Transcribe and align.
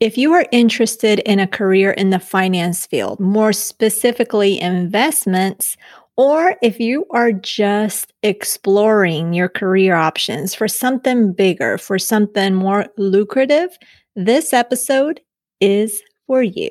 If 0.00 0.16
you 0.16 0.32
are 0.32 0.46
interested 0.50 1.18
in 1.20 1.38
a 1.40 1.46
career 1.46 1.90
in 1.90 2.08
the 2.08 2.18
finance 2.18 2.86
field, 2.86 3.20
more 3.20 3.52
specifically 3.52 4.58
investments, 4.58 5.76
or 6.16 6.56
if 6.62 6.80
you 6.80 7.04
are 7.10 7.32
just 7.32 8.14
exploring 8.22 9.34
your 9.34 9.50
career 9.50 9.94
options 9.94 10.54
for 10.54 10.68
something 10.68 11.34
bigger, 11.34 11.76
for 11.76 11.98
something 11.98 12.54
more 12.54 12.86
lucrative, 12.96 13.76
this 14.16 14.54
episode 14.54 15.20
is 15.60 16.02
for 16.26 16.42
you. 16.42 16.70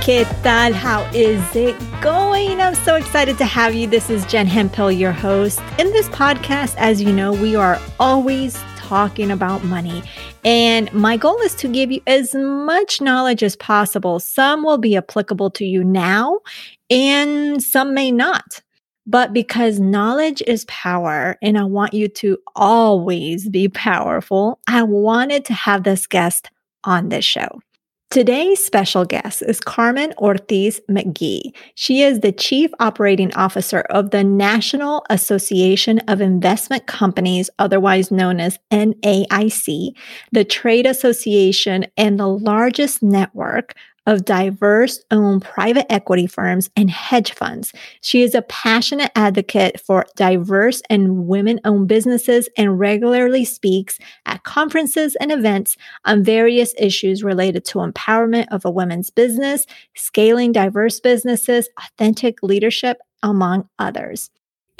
¿Qué 0.00 0.24
tal? 0.42 0.72
How 0.72 1.02
is 1.12 1.42
it 1.54 1.76
going? 2.00 2.60
I'm 2.60 2.74
so 2.74 2.94
excited 2.94 3.36
to 3.38 3.44
have 3.44 3.74
you. 3.74 3.86
This 3.86 4.08
is 4.10 4.24
Jen 4.26 4.46
Hemphill, 4.46 4.90
your 4.90 5.12
host. 5.12 5.60
In 5.78 5.90
this 5.92 6.08
podcast, 6.08 6.74
as 6.76 7.02
you 7.02 7.12
know, 7.12 7.32
we 7.32 7.56
are 7.56 7.78
always 7.98 8.58
talking 8.76 9.30
about 9.30 9.64
money. 9.64 10.02
And 10.44 10.92
my 10.92 11.16
goal 11.16 11.38
is 11.40 11.54
to 11.56 11.68
give 11.68 11.92
you 11.92 12.00
as 12.06 12.34
much 12.34 13.00
knowledge 13.00 13.42
as 13.42 13.56
possible. 13.56 14.18
Some 14.18 14.64
will 14.64 14.78
be 14.78 14.96
applicable 14.96 15.50
to 15.50 15.64
you 15.64 15.84
now, 15.84 16.40
and 16.88 17.62
some 17.62 17.92
may 17.92 18.10
not. 18.10 18.62
But 19.06 19.32
because 19.32 19.80
knowledge 19.80 20.42
is 20.46 20.64
power, 20.66 21.36
and 21.42 21.58
I 21.58 21.64
want 21.64 21.94
you 21.94 22.08
to 22.08 22.38
always 22.54 23.48
be 23.48 23.68
powerful, 23.68 24.60
I 24.68 24.82
wanted 24.82 25.44
to 25.46 25.54
have 25.54 25.84
this 25.84 26.06
guest 26.06 26.50
on 26.84 27.08
this 27.08 27.24
show. 27.24 27.60
Today's 28.10 28.64
special 28.64 29.04
guest 29.04 29.40
is 29.40 29.60
Carmen 29.60 30.12
Ortiz 30.18 30.80
McGhee. 30.90 31.54
She 31.76 32.02
is 32.02 32.18
the 32.18 32.32
Chief 32.32 32.72
Operating 32.80 33.32
Officer 33.34 33.82
of 33.82 34.10
the 34.10 34.24
National 34.24 35.04
Association 35.08 36.00
of 36.08 36.20
Investment 36.20 36.88
Companies, 36.88 37.50
otherwise 37.60 38.10
known 38.10 38.40
as 38.40 38.58
NAIC, 38.72 39.90
the 40.32 40.44
trade 40.44 40.86
association 40.86 41.86
and 41.96 42.18
the 42.18 42.26
largest 42.26 43.00
network 43.00 43.74
of 44.06 44.24
diverse 44.24 45.02
owned 45.10 45.42
private 45.42 45.90
equity 45.92 46.26
firms 46.26 46.70
and 46.76 46.90
hedge 46.90 47.32
funds. 47.32 47.72
She 48.00 48.22
is 48.22 48.34
a 48.34 48.42
passionate 48.42 49.12
advocate 49.14 49.80
for 49.80 50.06
diverse 50.16 50.82
and 50.88 51.26
women 51.26 51.60
owned 51.64 51.88
businesses 51.88 52.48
and 52.56 52.78
regularly 52.78 53.44
speaks 53.44 53.98
at 54.26 54.42
conferences 54.44 55.16
and 55.20 55.30
events 55.30 55.76
on 56.04 56.24
various 56.24 56.74
issues 56.78 57.22
related 57.22 57.64
to 57.66 57.78
empowerment 57.78 58.46
of 58.50 58.64
a 58.64 58.70
women's 58.70 59.10
business, 59.10 59.66
scaling 59.94 60.52
diverse 60.52 61.00
businesses, 61.00 61.68
authentic 61.78 62.42
leadership, 62.42 62.98
among 63.22 63.68
others. 63.78 64.30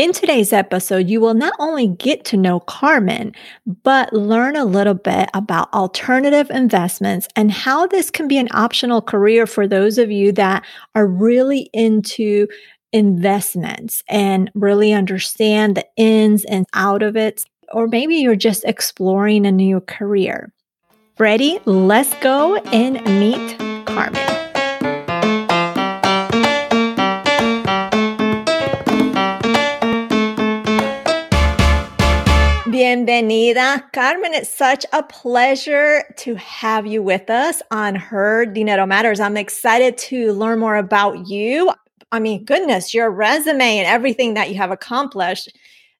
In 0.00 0.12
today's 0.12 0.55
episode, 0.55 1.11
you 1.11 1.21
will 1.21 1.34
not 1.34 1.53
only 1.59 1.87
get 1.87 2.25
to 2.25 2.38
know 2.38 2.61
Carmen, 2.61 3.34
but 3.83 4.11
learn 4.15 4.56
a 4.56 4.65
little 4.65 4.94
bit 4.94 5.28
about 5.34 5.71
alternative 5.75 6.49
investments 6.49 7.28
and 7.37 7.53
how 7.53 7.87
this 7.87 8.11
can 8.11 8.27
be 8.27 8.38
an 8.38 8.49
optional 8.53 9.03
career 9.03 9.47
for 9.47 9.69
those 9.69 9.99
of 9.99 10.11
you 10.11 10.33
that 10.33 10.65
are 10.94 11.06
really 11.06 11.69
into 11.75 12.47
investments 12.94 14.03
and 14.09 14.50
really 14.55 14.94
understand 14.94 15.77
the 15.77 15.87
ins 15.99 16.47
and 16.47 16.65
out 16.72 17.03
of 17.03 17.15
it. 17.15 17.44
Or 17.71 17.87
maybe 17.87 18.17
you're 18.17 18.37
just 18.37 18.65
exploring 18.65 19.44
a 19.44 19.53
new 19.53 19.82
career. 19.82 20.50
Ready? 21.19 21.61
Let's 21.67 22.15
go 22.22 22.56
and 22.56 23.05
meet 23.21 23.59
Carmen. 23.84 24.39
Bienvenida, 32.80 33.92
Carmen. 33.92 34.32
It's 34.32 34.48
such 34.48 34.86
a 34.94 35.02
pleasure 35.02 36.02
to 36.16 36.34
have 36.36 36.86
you 36.86 37.02
with 37.02 37.28
us 37.28 37.60
on 37.70 37.94
Her 37.94 38.46
Dinero 38.46 38.86
Matters. 38.86 39.20
I'm 39.20 39.36
excited 39.36 39.98
to 39.98 40.32
learn 40.32 40.60
more 40.60 40.76
about 40.76 41.28
you. 41.28 41.70
I 42.10 42.20
mean, 42.20 42.46
goodness, 42.46 42.94
your 42.94 43.10
resume 43.10 43.76
and 43.76 43.86
everything 43.86 44.32
that 44.32 44.48
you 44.48 44.56
have 44.56 44.70
accomplished, 44.70 45.54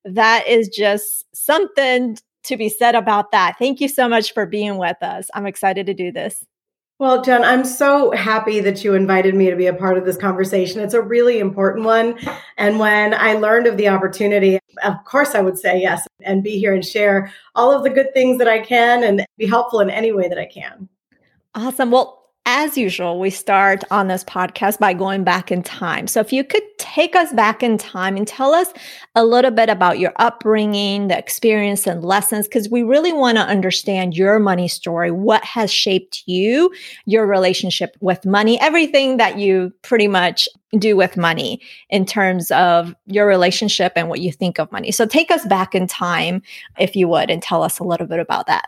that 0.06 0.48
is 0.48 0.69
just 0.69 1.26
something 1.36 2.16
to 2.44 2.56
be 2.56 2.70
said 2.70 2.94
about 2.94 3.30
that. 3.32 3.56
Thank 3.58 3.82
you 3.82 3.88
so 3.88 4.08
much 4.08 4.32
for 4.32 4.46
being 4.46 4.78
with 4.78 5.02
us. 5.02 5.28
I'm 5.34 5.44
excited 5.44 5.84
to 5.84 5.92
do 5.92 6.10
this. 6.10 6.46
Well, 7.00 7.22
Jen, 7.22 7.44
I'm 7.44 7.65
so 7.65 8.11
happy 8.11 8.61
that 8.61 8.84
you 8.84 8.93
invited 8.93 9.34
me 9.34 9.49
to 9.49 9.56
be 9.56 9.65
a 9.69 9.72
part 9.72 9.97
of 9.97 10.05
this 10.05 10.19
conversation. 10.19 10.83
It's 10.83 10.93
a 10.93 11.00
really 11.00 11.38
important 11.38 11.87
one. 11.87 12.19
And 12.59 12.78
when 12.78 13.15
I 13.15 13.33
learned 13.33 13.66
of 13.66 13.78
the 13.78 13.88
opportunity, 13.88 14.59
of 14.84 15.03
course, 15.06 15.34
I 15.34 15.41
would 15.41 15.59
say 15.59 15.81
yes 15.81 16.06
and 16.21 16.44
be 16.44 16.59
here 16.59 16.75
and 16.75 16.84
share 16.84 17.33
all 17.55 17.72
of 17.72 17.84
the 17.84 17.88
good 17.88 18.12
things 18.12 18.37
that 18.37 18.49
I 18.49 18.59
can 18.59 19.03
and 19.03 19.25
be 19.38 19.47
helpful 19.47 19.81
in 19.81 19.88
any 19.88 20.12
way 20.12 20.28
that 20.28 20.37
I 20.37 20.44
can. 20.44 20.91
Awesome. 21.55 21.91
Well, 21.91 22.19
as 22.46 22.76
usual, 22.76 23.20
we 23.20 23.30
start 23.30 23.84
on 23.90 24.08
this 24.08 24.24
podcast 24.24 24.78
by 24.78 24.94
going 24.94 25.24
back 25.24 25.52
in 25.52 25.62
time. 25.62 26.06
So, 26.06 26.20
if 26.20 26.32
you 26.32 26.42
could 26.42 26.62
take 26.78 27.14
us 27.14 27.32
back 27.32 27.62
in 27.62 27.76
time 27.76 28.16
and 28.16 28.26
tell 28.26 28.54
us 28.54 28.72
a 29.14 29.24
little 29.24 29.50
bit 29.50 29.68
about 29.68 29.98
your 29.98 30.12
upbringing, 30.16 31.08
the 31.08 31.18
experience, 31.18 31.86
and 31.86 32.02
lessons, 32.02 32.48
because 32.48 32.70
we 32.70 32.82
really 32.82 33.12
want 33.12 33.36
to 33.36 33.42
understand 33.42 34.16
your 34.16 34.38
money 34.38 34.68
story. 34.68 35.10
What 35.10 35.44
has 35.44 35.70
shaped 35.70 36.22
you, 36.26 36.72
your 37.04 37.26
relationship 37.26 37.96
with 38.00 38.24
money, 38.24 38.58
everything 38.60 39.18
that 39.18 39.38
you 39.38 39.72
pretty 39.82 40.08
much 40.08 40.48
do 40.78 40.96
with 40.96 41.16
money 41.16 41.60
in 41.90 42.06
terms 42.06 42.50
of 42.52 42.94
your 43.06 43.26
relationship 43.26 43.92
and 43.96 44.08
what 44.08 44.20
you 44.20 44.32
think 44.32 44.58
of 44.58 44.72
money. 44.72 44.90
So, 44.92 45.04
take 45.04 45.30
us 45.30 45.44
back 45.46 45.74
in 45.74 45.86
time, 45.86 46.42
if 46.78 46.96
you 46.96 47.06
would, 47.08 47.30
and 47.30 47.42
tell 47.42 47.62
us 47.62 47.78
a 47.78 47.84
little 47.84 48.06
bit 48.06 48.18
about 48.18 48.46
that. 48.46 48.66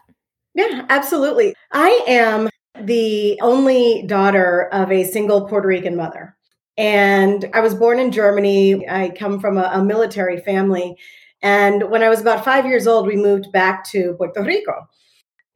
Yeah, 0.54 0.84
absolutely. 0.90 1.54
I 1.72 2.04
am 2.06 2.50
the 2.80 3.38
only 3.40 4.04
daughter 4.06 4.68
of 4.72 4.90
a 4.90 5.04
single 5.04 5.48
Puerto 5.48 5.68
Rican 5.68 5.96
mother. 5.96 6.36
And 6.76 7.50
I 7.52 7.60
was 7.60 7.74
born 7.74 7.98
in 7.98 8.12
Germany. 8.12 8.88
I 8.88 9.10
come 9.10 9.40
from 9.40 9.58
a, 9.58 9.70
a, 9.74 9.84
military 9.84 10.40
family. 10.40 10.96
And 11.42 11.90
when 11.90 12.02
I 12.02 12.08
was 12.08 12.20
about 12.20 12.44
five 12.44 12.64
years 12.64 12.86
old, 12.86 13.06
we 13.06 13.16
moved 13.16 13.52
back 13.52 13.84
to 13.90 14.14
Puerto 14.16 14.42
Rico. 14.42 14.88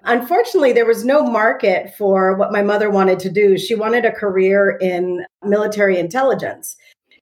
Unfortunately, 0.05 0.73
there 0.73 0.87
was 0.87 1.05
no 1.05 1.23
market 1.23 1.95
for 1.97 2.37
what 2.37 2.53
my 2.53 2.63
mother 2.63 2.91
wanted 2.91 3.19
to 3.21 3.31
do. 3.31 3.57
She 3.57 3.75
wanted 3.75 4.05
a 4.05 4.13
career 4.13 4.77
in 4.81 5.25
military 5.43 5.99
intelligence. 5.99 6.77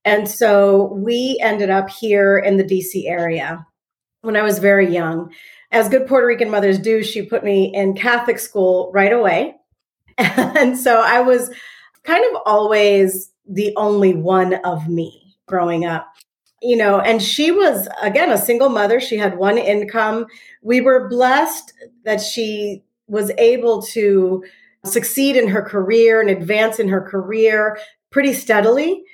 And 0.05 0.29
so 0.29 0.93
we 0.93 1.39
ended 1.41 1.71
up 1.71 1.89
here 1.89 2.37
in 2.37 2.59
the 2.59 2.65
DC 2.65 3.09
area 3.09 3.65
when 4.23 4.37
I 4.37 4.43
was 4.43 4.59
very 4.59 4.93
young. 4.93 5.33
As 5.71 5.89
good 5.89 6.07
Puerto 6.07 6.27
Rican 6.27 6.51
mothers 6.51 6.79
do, 6.79 7.03
she 7.03 7.23
put 7.23 7.43
me 7.43 7.75
in 7.75 7.95
Catholic 7.95 8.39
school 8.39 8.91
right 8.93 9.13
away. 9.13 9.55
And 10.57 10.79
so 10.79 11.01
I 11.01 11.21
was 11.21 11.51
kind 12.05 12.25
of 12.31 12.43
always 12.47 13.33
the 13.47 13.73
only 13.77 14.15
one 14.15 14.55
of 14.65 14.89
me 14.89 15.37
growing 15.47 15.85
up. 15.85 16.07
You 16.63 16.77
know, 16.77 16.99
and 16.99 17.21
she 17.21 17.51
was, 17.51 17.89
again, 18.01 18.31
a 18.31 18.39
single 18.39 18.71
mother. 18.71 18.99
She 18.99 19.19
had 19.19 19.37
one 19.37 19.59
income. 19.59 20.27
We 20.63 20.81
were 20.81 21.09
blessed 21.09 21.75
that 22.05 22.23
she 22.23 22.83
was 23.07 23.31
able 23.37 23.83
to 23.83 24.43
succeed 24.85 25.37
in 25.37 25.49
her 25.49 25.61
career 25.61 26.23
and 26.23 26.31
advance 26.31 26.79
in 26.79 26.89
her 26.89 27.03
career 27.03 27.79
pretty 28.11 28.33
steadily. 28.33 29.05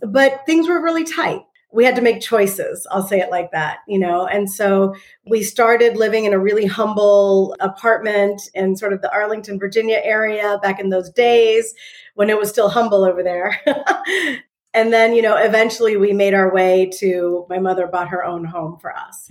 But 0.00 0.46
things 0.46 0.68
were 0.68 0.82
really 0.82 1.04
tight 1.04 1.42
we 1.72 1.84
had 1.84 1.94
to 1.96 2.02
make 2.02 2.20
choices 2.20 2.86
i'll 2.90 3.06
say 3.06 3.20
it 3.20 3.30
like 3.30 3.50
that 3.52 3.78
you 3.86 3.98
know 3.98 4.26
and 4.26 4.50
so 4.50 4.94
we 5.26 5.42
started 5.42 5.96
living 5.96 6.24
in 6.24 6.32
a 6.32 6.38
really 6.38 6.66
humble 6.66 7.54
apartment 7.60 8.42
in 8.54 8.76
sort 8.76 8.92
of 8.92 9.02
the 9.02 9.12
arlington 9.12 9.58
virginia 9.58 10.00
area 10.02 10.58
back 10.62 10.80
in 10.80 10.90
those 10.90 11.10
days 11.10 11.74
when 12.14 12.30
it 12.30 12.38
was 12.38 12.48
still 12.48 12.68
humble 12.68 13.04
over 13.04 13.22
there 13.22 13.58
and 14.74 14.92
then 14.92 15.14
you 15.14 15.22
know 15.22 15.36
eventually 15.36 15.96
we 15.96 16.12
made 16.12 16.34
our 16.34 16.52
way 16.52 16.90
to 16.98 17.46
my 17.48 17.58
mother 17.58 17.86
bought 17.86 18.08
her 18.08 18.24
own 18.24 18.44
home 18.44 18.78
for 18.80 18.94
us 18.96 19.30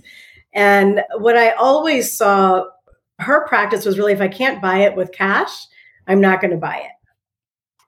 and 0.52 1.02
what 1.18 1.36
i 1.36 1.50
always 1.50 2.10
saw 2.16 2.64
her 3.20 3.46
practice 3.46 3.84
was 3.84 3.98
really 3.98 4.12
if 4.12 4.20
I 4.20 4.28
can't 4.28 4.62
buy 4.62 4.78
it 4.78 4.96
with 4.96 5.12
cash, 5.12 5.66
I'm 6.06 6.20
not 6.20 6.40
going 6.40 6.52
to 6.52 6.56
buy 6.56 6.78
it. 6.78 6.92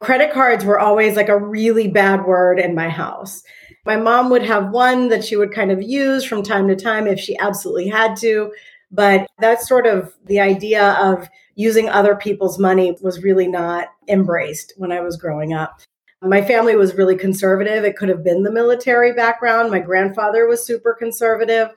Credit 0.01 0.33
cards 0.33 0.65
were 0.65 0.79
always 0.79 1.17
like 1.17 1.29
a 1.29 1.39
really 1.39 1.89
bad 1.89 2.25
word 2.27 2.59
in 2.59 2.75
my 2.75 2.89
house. 2.89 3.43
My 3.85 3.97
mom 3.97 4.31
would 4.31 4.43
have 4.43 4.71
one 4.71 5.09
that 5.09 5.25
she 5.25 5.37
would 5.37 5.53
kind 5.53 5.71
of 5.73 5.83
use 5.83 6.25
from 6.25 6.43
time 6.43 6.69
to 6.69 6.77
time 6.77 7.07
if 7.07 7.19
she 7.19 7.37
absolutely 7.39 7.89
had 7.89 8.17
to. 8.19 8.53
But 8.91 9.27
that's 9.39 9.69
sort 9.69 9.87
of 9.87 10.15
the 10.27 10.41
idea 10.41 10.93
of 10.93 11.29
using 11.55 11.89
other 11.89 12.15
people's 12.15 12.59
money 12.59 12.97
was 13.01 13.23
really 13.23 13.49
not 13.49 13.89
embraced 14.09 14.75
when 14.77 14.93
I 14.93 15.01
was 15.01 15.17
growing 15.17 15.53
up. 15.53 15.81
My 16.21 16.43
family 16.43 16.77
was 16.77 16.95
really 16.95 17.17
conservative. 17.17 17.85
It 17.85 17.97
could 17.97 18.09
have 18.09 18.23
been 18.23 18.45
the 18.45 18.53
military 18.53 19.13
background. 19.13 19.71
My 19.71 19.81
grandfather 19.81 20.47
was 20.47 20.65
super 20.65 20.95
conservative. 20.95 21.71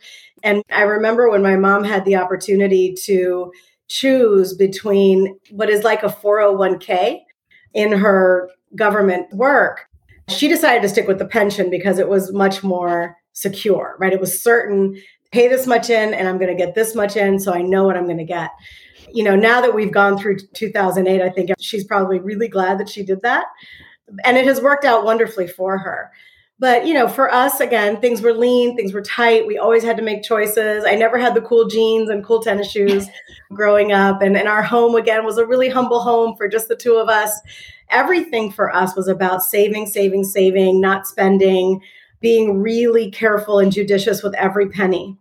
And 0.43 0.61
I 0.71 0.83
remember 0.83 1.31
when 1.31 1.41
my 1.41 1.55
mom 1.55 1.83
had 1.83 2.05
the 2.05 2.17
opportunity 2.17 2.93
to 3.05 3.51
choose 3.87 4.53
between 4.53 5.39
what 5.49 5.69
is 5.69 5.83
like 5.83 6.03
a 6.03 6.09
401k 6.09 7.21
in 7.73 7.91
her 7.91 8.49
government 8.75 9.33
work, 9.33 9.87
she 10.27 10.47
decided 10.47 10.81
to 10.81 10.89
stick 10.89 11.07
with 11.07 11.19
the 11.19 11.25
pension 11.25 11.69
because 11.69 11.99
it 11.99 12.09
was 12.09 12.33
much 12.33 12.63
more 12.63 13.17
secure, 13.33 13.95
right? 13.99 14.13
It 14.13 14.19
was 14.19 14.41
certain 14.41 15.01
pay 15.31 15.47
this 15.47 15.67
much 15.67 15.89
in 15.89 16.13
and 16.13 16.27
I'm 16.27 16.37
going 16.37 16.55
to 16.55 16.63
get 16.63 16.75
this 16.75 16.95
much 16.95 17.17
in 17.17 17.39
so 17.39 17.53
I 17.53 17.61
know 17.61 17.83
what 17.83 17.97
I'm 17.97 18.05
going 18.05 18.17
to 18.17 18.23
get. 18.23 18.51
You 19.13 19.23
know, 19.23 19.35
now 19.35 19.61
that 19.61 19.75
we've 19.75 19.91
gone 19.91 20.17
through 20.17 20.37
2008, 20.53 21.21
I 21.21 21.29
think 21.29 21.51
she's 21.59 21.83
probably 21.83 22.19
really 22.19 22.47
glad 22.47 22.79
that 22.79 22.89
she 22.89 23.03
did 23.03 23.21
that. 23.21 23.45
And 24.23 24.37
it 24.37 24.45
has 24.45 24.61
worked 24.61 24.85
out 24.85 25.03
wonderfully 25.03 25.47
for 25.47 25.77
her. 25.77 26.11
But, 26.57 26.87
you 26.87 26.93
know, 26.93 27.09
for 27.09 27.33
us, 27.33 27.59
again, 27.59 27.99
things 27.99 28.21
were 28.21 28.33
lean, 28.33 28.77
things 28.77 28.93
were 28.93 29.01
tight. 29.01 29.45
We 29.45 29.57
always 29.57 29.83
had 29.83 29.97
to 29.97 30.03
make 30.03 30.23
choices. 30.23 30.85
I 30.85 30.95
never 30.95 31.17
had 31.17 31.33
the 31.33 31.41
cool 31.41 31.67
jeans 31.67 32.09
and 32.09 32.23
cool 32.23 32.41
tennis 32.41 32.71
shoes 32.71 33.07
growing 33.53 33.91
up. 33.91 34.21
And, 34.21 34.37
and 34.37 34.47
our 34.47 34.63
home, 34.63 34.95
again, 34.95 35.25
was 35.25 35.37
a 35.37 35.45
really 35.45 35.67
humble 35.67 35.99
home 35.99 36.35
for 36.37 36.47
just 36.47 36.69
the 36.69 36.75
two 36.75 36.95
of 36.95 37.09
us. 37.09 37.37
Everything 37.89 38.51
for 38.51 38.73
us 38.73 38.95
was 38.95 39.09
about 39.09 39.43
saving, 39.43 39.87
saving, 39.87 40.23
saving, 40.23 40.79
not 40.79 41.05
spending, 41.05 41.81
being 42.21 42.61
really 42.61 43.11
careful 43.11 43.59
and 43.59 43.71
judicious 43.71 44.23
with 44.23 44.33
every 44.35 44.69
penny. 44.69 45.17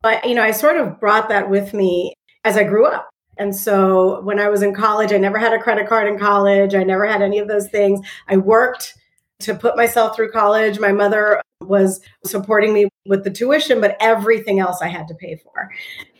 But, 0.00 0.24
you 0.26 0.34
know, 0.34 0.42
I 0.42 0.52
sort 0.52 0.78
of 0.78 0.98
brought 0.98 1.28
that 1.28 1.50
with 1.50 1.74
me 1.74 2.14
as 2.44 2.56
I 2.56 2.64
grew 2.64 2.86
up. 2.86 3.10
And 3.36 3.54
so 3.54 4.22
when 4.22 4.40
I 4.40 4.48
was 4.48 4.62
in 4.62 4.74
college, 4.74 5.12
I 5.12 5.18
never 5.18 5.38
had 5.38 5.52
a 5.52 5.62
credit 5.62 5.86
card 5.86 6.08
in 6.08 6.18
college. 6.18 6.74
I 6.74 6.82
never 6.82 7.06
had 7.06 7.22
any 7.22 7.38
of 7.38 7.48
those 7.48 7.68
things. 7.68 8.00
I 8.28 8.38
worked 8.38 8.94
to 9.42 9.54
put 9.54 9.76
myself 9.76 10.16
through 10.16 10.30
college. 10.30 10.78
My 10.78 10.92
mother 10.92 11.42
was 11.60 12.00
supporting 12.24 12.72
me 12.72 12.88
with 13.06 13.24
the 13.24 13.30
tuition, 13.30 13.80
but 13.80 13.96
everything 14.00 14.60
else 14.60 14.82
I 14.82 14.88
had 14.88 15.08
to 15.08 15.14
pay 15.14 15.36
for. 15.36 15.70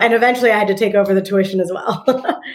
And 0.00 0.14
eventually 0.14 0.50
I 0.50 0.58
had 0.58 0.68
to 0.68 0.74
take 0.74 0.94
over 0.94 1.14
the 1.14 1.22
tuition 1.22 1.60
as 1.60 1.70
well. 1.72 2.04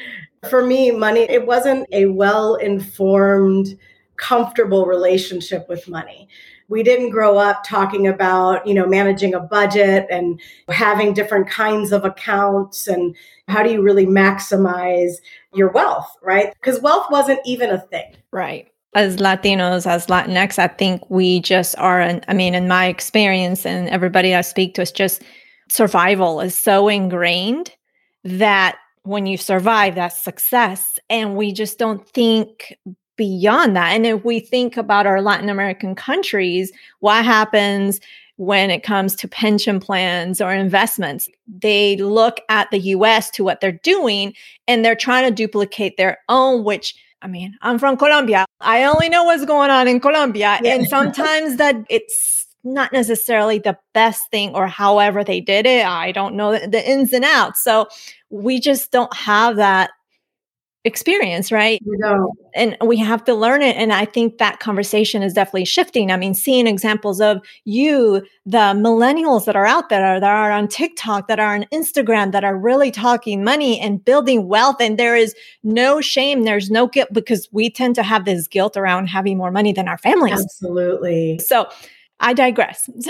for 0.50 0.66
me, 0.66 0.92
money, 0.92 1.22
it 1.22 1.46
wasn't 1.46 1.88
a 1.92 2.08
well 2.08 2.56
informed, 2.56 3.78
comfortable 4.18 4.86
relationship 4.86 5.68
with 5.70 5.88
money. 5.88 6.28
We 6.70 6.84
didn't 6.84 7.12
grow 7.12 7.38
up 7.38 7.64
talking 7.64 8.08
about, 8.08 8.68
you 8.68 8.74
know, 8.74 8.86
managing 8.86 9.34
a 9.34 9.40
budget 9.40 10.06
and 10.12 10.40
having 10.68 11.14
different 11.14 11.48
kinds 11.48 11.94
of 11.94 12.04
accounts 12.04 12.88
and 12.88 13.16
how 13.48 13.64
do 13.64 13.72
you 13.72 13.82
really 13.82 14.06
maximize 14.06 15.14
your 15.54 15.70
wealth, 15.70 16.14
right? 16.22 16.54
Because 16.56 16.82
wealth 16.82 17.10
wasn't 17.10 17.40
even 17.46 17.70
a 17.70 17.80
thing. 17.80 18.18
Right 18.32 18.70
as 18.96 19.18
Latinos, 19.18 19.86
as 19.86 20.08
Latinx, 20.08 20.58
I 20.58 20.68
think 20.68 21.08
we 21.10 21.40
just 21.40 21.78
are, 21.78 22.02
I 22.02 22.34
mean, 22.34 22.56
in 22.56 22.68
my 22.68 22.88
experience 22.88 23.66
and 23.66 23.90
everybody 23.90 24.34
I 24.34 24.42
speak 24.42 24.74
to, 24.76 24.82
it's 24.82 24.92
just 24.92 25.24
survival 25.70 26.42
is 26.42 26.56
so 26.56 26.88
ingrained 26.88 27.72
that 28.24 28.78
when 29.04 29.26
you 29.26 29.38
survive, 29.38 29.96
that's 29.96 30.22
success. 30.22 31.00
And 31.10 31.36
we 31.36 31.54
just 31.54 31.78
don't 31.78 32.08
think 32.10 32.78
beyond 33.16 33.76
that. 33.76 33.94
And 33.94 34.06
if 34.06 34.24
we 34.24 34.40
think 34.40 34.78
about 34.78 35.06
our 35.06 35.22
Latin 35.22 35.50
American 35.50 35.96
countries, 35.96 36.72
what 37.00 37.26
happens 37.26 38.00
when 38.36 38.70
it 38.70 38.84
comes 38.84 39.16
to 39.16 39.28
pension 39.28 39.80
plans 39.80 40.40
or 40.42 40.54
investments? 40.54 41.30
They 41.48 41.98
look 41.98 42.42
at 42.50 42.70
the 42.70 42.80
US 42.80 43.30
to 43.32 43.44
what 43.44 43.62
they're 43.62 43.72
doing 43.72 44.34
and 44.68 44.84
they're 44.84 44.96
trying 44.96 45.26
to 45.26 45.34
duplicate 45.34 45.98
their 45.98 46.20
own, 46.30 46.64
which 46.64 46.96
I 47.22 47.28
mean, 47.28 47.56
I'm 47.62 47.80
from 47.80 47.98
Colombia. 47.98 48.46
I 48.62 48.84
only 48.84 49.10
know 49.10 49.24
what's 49.24 49.46
going 49.46 49.70
on 49.70 49.88
in 49.88 50.00
Colombia. 50.00 50.60
Yeah. 50.62 50.76
And 50.76 50.88
sometimes 50.88 51.58
that 51.58 51.76
it's 51.90 52.46
not 52.64 52.92
necessarily 52.92 53.60
the 53.60 53.78
best 53.94 54.30
thing 54.30 54.54
or 54.54 54.68
however 54.68 55.24
they 55.24 55.40
did 55.40 55.66
it. 55.66 55.86
I 55.86 56.12
don't 56.12 56.36
know 56.36 56.52
the, 56.52 56.68
the 56.68 56.90
ins 56.90 57.14
and 57.14 57.24
outs. 57.24 57.64
So 57.64 57.88
we 58.30 58.60
just 58.60 58.92
don't 58.92 59.14
have 59.16 59.56
that 59.56 59.92
experience, 60.88 61.52
right? 61.52 61.80
No. 61.86 62.34
And 62.56 62.76
we 62.84 62.98
have 62.98 63.24
to 63.26 63.36
learn 63.36 63.62
it. 63.62 63.76
And 63.76 63.94
I 63.94 64.06
think 64.06 64.40
that 64.40 64.60
conversation 64.60 65.22
is 65.22 65.34
definitely 65.34 65.66
shifting. 65.66 66.12
I 66.12 66.18
mean, 66.18 66.34
seeing 66.34 66.66
examples 66.66 67.22
of 67.22 67.42
you, 67.66 68.26
the 68.46 68.74
millennials 68.74 69.46
that 69.46 69.56
are 69.56 69.68
out 69.68 69.90
there, 69.90 70.20
that 70.20 70.24
are 70.24 70.52
on 70.52 70.68
TikTok, 70.68 71.28
that 71.28 71.40
are 71.40 71.54
on 71.54 71.66
Instagram, 71.72 72.32
that 72.32 72.44
are 72.44 72.58
really 72.58 72.90
talking 72.90 73.44
money 73.44 73.80
and 73.80 74.04
building 74.04 74.48
wealth. 74.48 74.78
And 74.80 74.98
there 74.98 75.16
is 75.16 75.36
no 75.62 76.02
shame, 76.02 76.44
there's 76.44 76.72
no 76.72 76.88
guilt 76.88 77.10
because 77.12 77.48
we 77.52 77.70
tend 77.70 77.94
to 77.96 78.04
have 78.04 78.26
this 78.26 78.48
guilt 78.48 78.76
around 78.76 79.08
having 79.08 79.38
more 79.38 79.52
money 79.52 79.74
than 79.74 79.88
our 79.88 79.98
families. 80.00 80.42
Absolutely. 80.42 81.40
So 81.40 81.70
I 82.20 82.34
digress. 82.34 82.90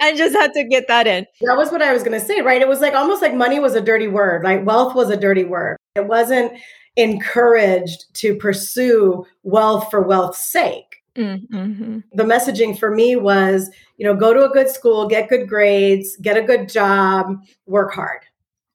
I 0.00 0.14
just 0.16 0.34
had 0.34 0.52
to 0.54 0.64
get 0.64 0.88
that 0.88 1.06
in. 1.06 1.26
That 1.42 1.56
was 1.56 1.70
what 1.70 1.82
I 1.82 1.92
was 1.92 2.02
going 2.02 2.18
to 2.18 2.24
say, 2.24 2.40
right? 2.40 2.62
It 2.62 2.68
was 2.68 2.80
like 2.80 2.94
almost 2.94 3.20
like 3.20 3.34
money 3.34 3.60
was 3.60 3.74
a 3.74 3.80
dirty 3.80 4.08
word, 4.08 4.44
like 4.44 4.64
wealth 4.64 4.94
was 4.94 5.10
a 5.10 5.16
dirty 5.16 5.44
word. 5.44 5.76
It 5.94 6.06
wasn't 6.06 6.52
encouraged 6.96 8.06
to 8.14 8.34
pursue 8.36 9.24
wealth 9.42 9.90
for 9.90 10.02
wealth's 10.02 10.44
sake. 10.44 11.02
Mm-hmm. 11.16 11.98
The 12.12 12.22
messaging 12.22 12.78
for 12.78 12.94
me 12.94 13.16
was, 13.16 13.70
you 13.96 14.06
know, 14.06 14.14
go 14.14 14.32
to 14.32 14.44
a 14.44 14.48
good 14.48 14.68
school, 14.68 15.08
get 15.08 15.28
good 15.28 15.48
grades, 15.48 16.16
get 16.16 16.36
a 16.36 16.42
good 16.42 16.68
job, 16.68 17.44
work 17.66 17.92
hard. 17.92 18.22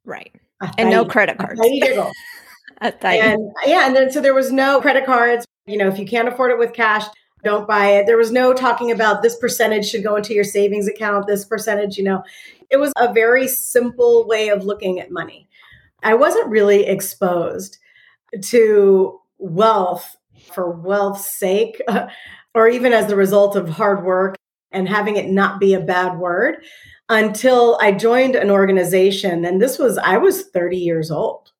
Right. 0.05 0.31
and 0.77 0.89
no 0.89 1.05
credit 1.05 1.37
cards. 1.37 1.59
and 3.21 3.51
yeah, 3.65 3.87
and 3.87 3.95
then 3.95 4.11
so 4.11 4.19
there 4.19 4.33
was 4.33 4.51
no 4.51 4.81
credit 4.81 5.05
cards. 5.05 5.45
You 5.65 5.77
know, 5.77 5.87
if 5.87 5.97
you 5.97 6.05
can't 6.05 6.27
afford 6.27 6.51
it 6.51 6.59
with 6.59 6.73
cash, 6.73 7.05
don't 7.43 7.67
buy 7.67 7.87
it. 7.91 8.05
There 8.05 8.17
was 8.17 8.31
no 8.31 8.53
talking 8.53 8.91
about 8.91 9.21
this 9.21 9.35
percentage 9.35 9.87
should 9.87 10.03
go 10.03 10.15
into 10.15 10.33
your 10.33 10.43
savings 10.43 10.87
account, 10.87 11.27
this 11.27 11.45
percentage, 11.45 11.97
you 11.97 12.03
know. 12.03 12.23
It 12.69 12.77
was 12.77 12.93
a 12.97 13.13
very 13.13 13.47
simple 13.47 14.27
way 14.27 14.49
of 14.49 14.65
looking 14.65 14.99
at 14.99 15.11
money. 15.11 15.47
I 16.03 16.13
wasn't 16.15 16.49
really 16.49 16.85
exposed 16.85 17.77
to 18.41 19.19
wealth 19.37 20.15
for 20.53 20.71
wealth's 20.71 21.31
sake, 21.31 21.81
or 22.55 22.67
even 22.67 22.93
as 22.93 23.07
the 23.07 23.15
result 23.15 23.55
of 23.55 23.69
hard 23.69 24.03
work 24.03 24.35
and 24.71 24.89
having 24.89 25.17
it 25.17 25.29
not 25.29 25.59
be 25.59 25.73
a 25.73 25.79
bad 25.79 26.17
word 26.17 26.63
until 27.09 27.77
I 27.81 27.91
joined 27.91 28.35
an 28.35 28.49
organization. 28.49 29.45
And 29.45 29.61
this 29.61 29.77
was, 29.77 29.97
I 29.97 30.17
was 30.17 30.47
30 30.47 30.77
years 30.77 31.11
old. 31.11 31.51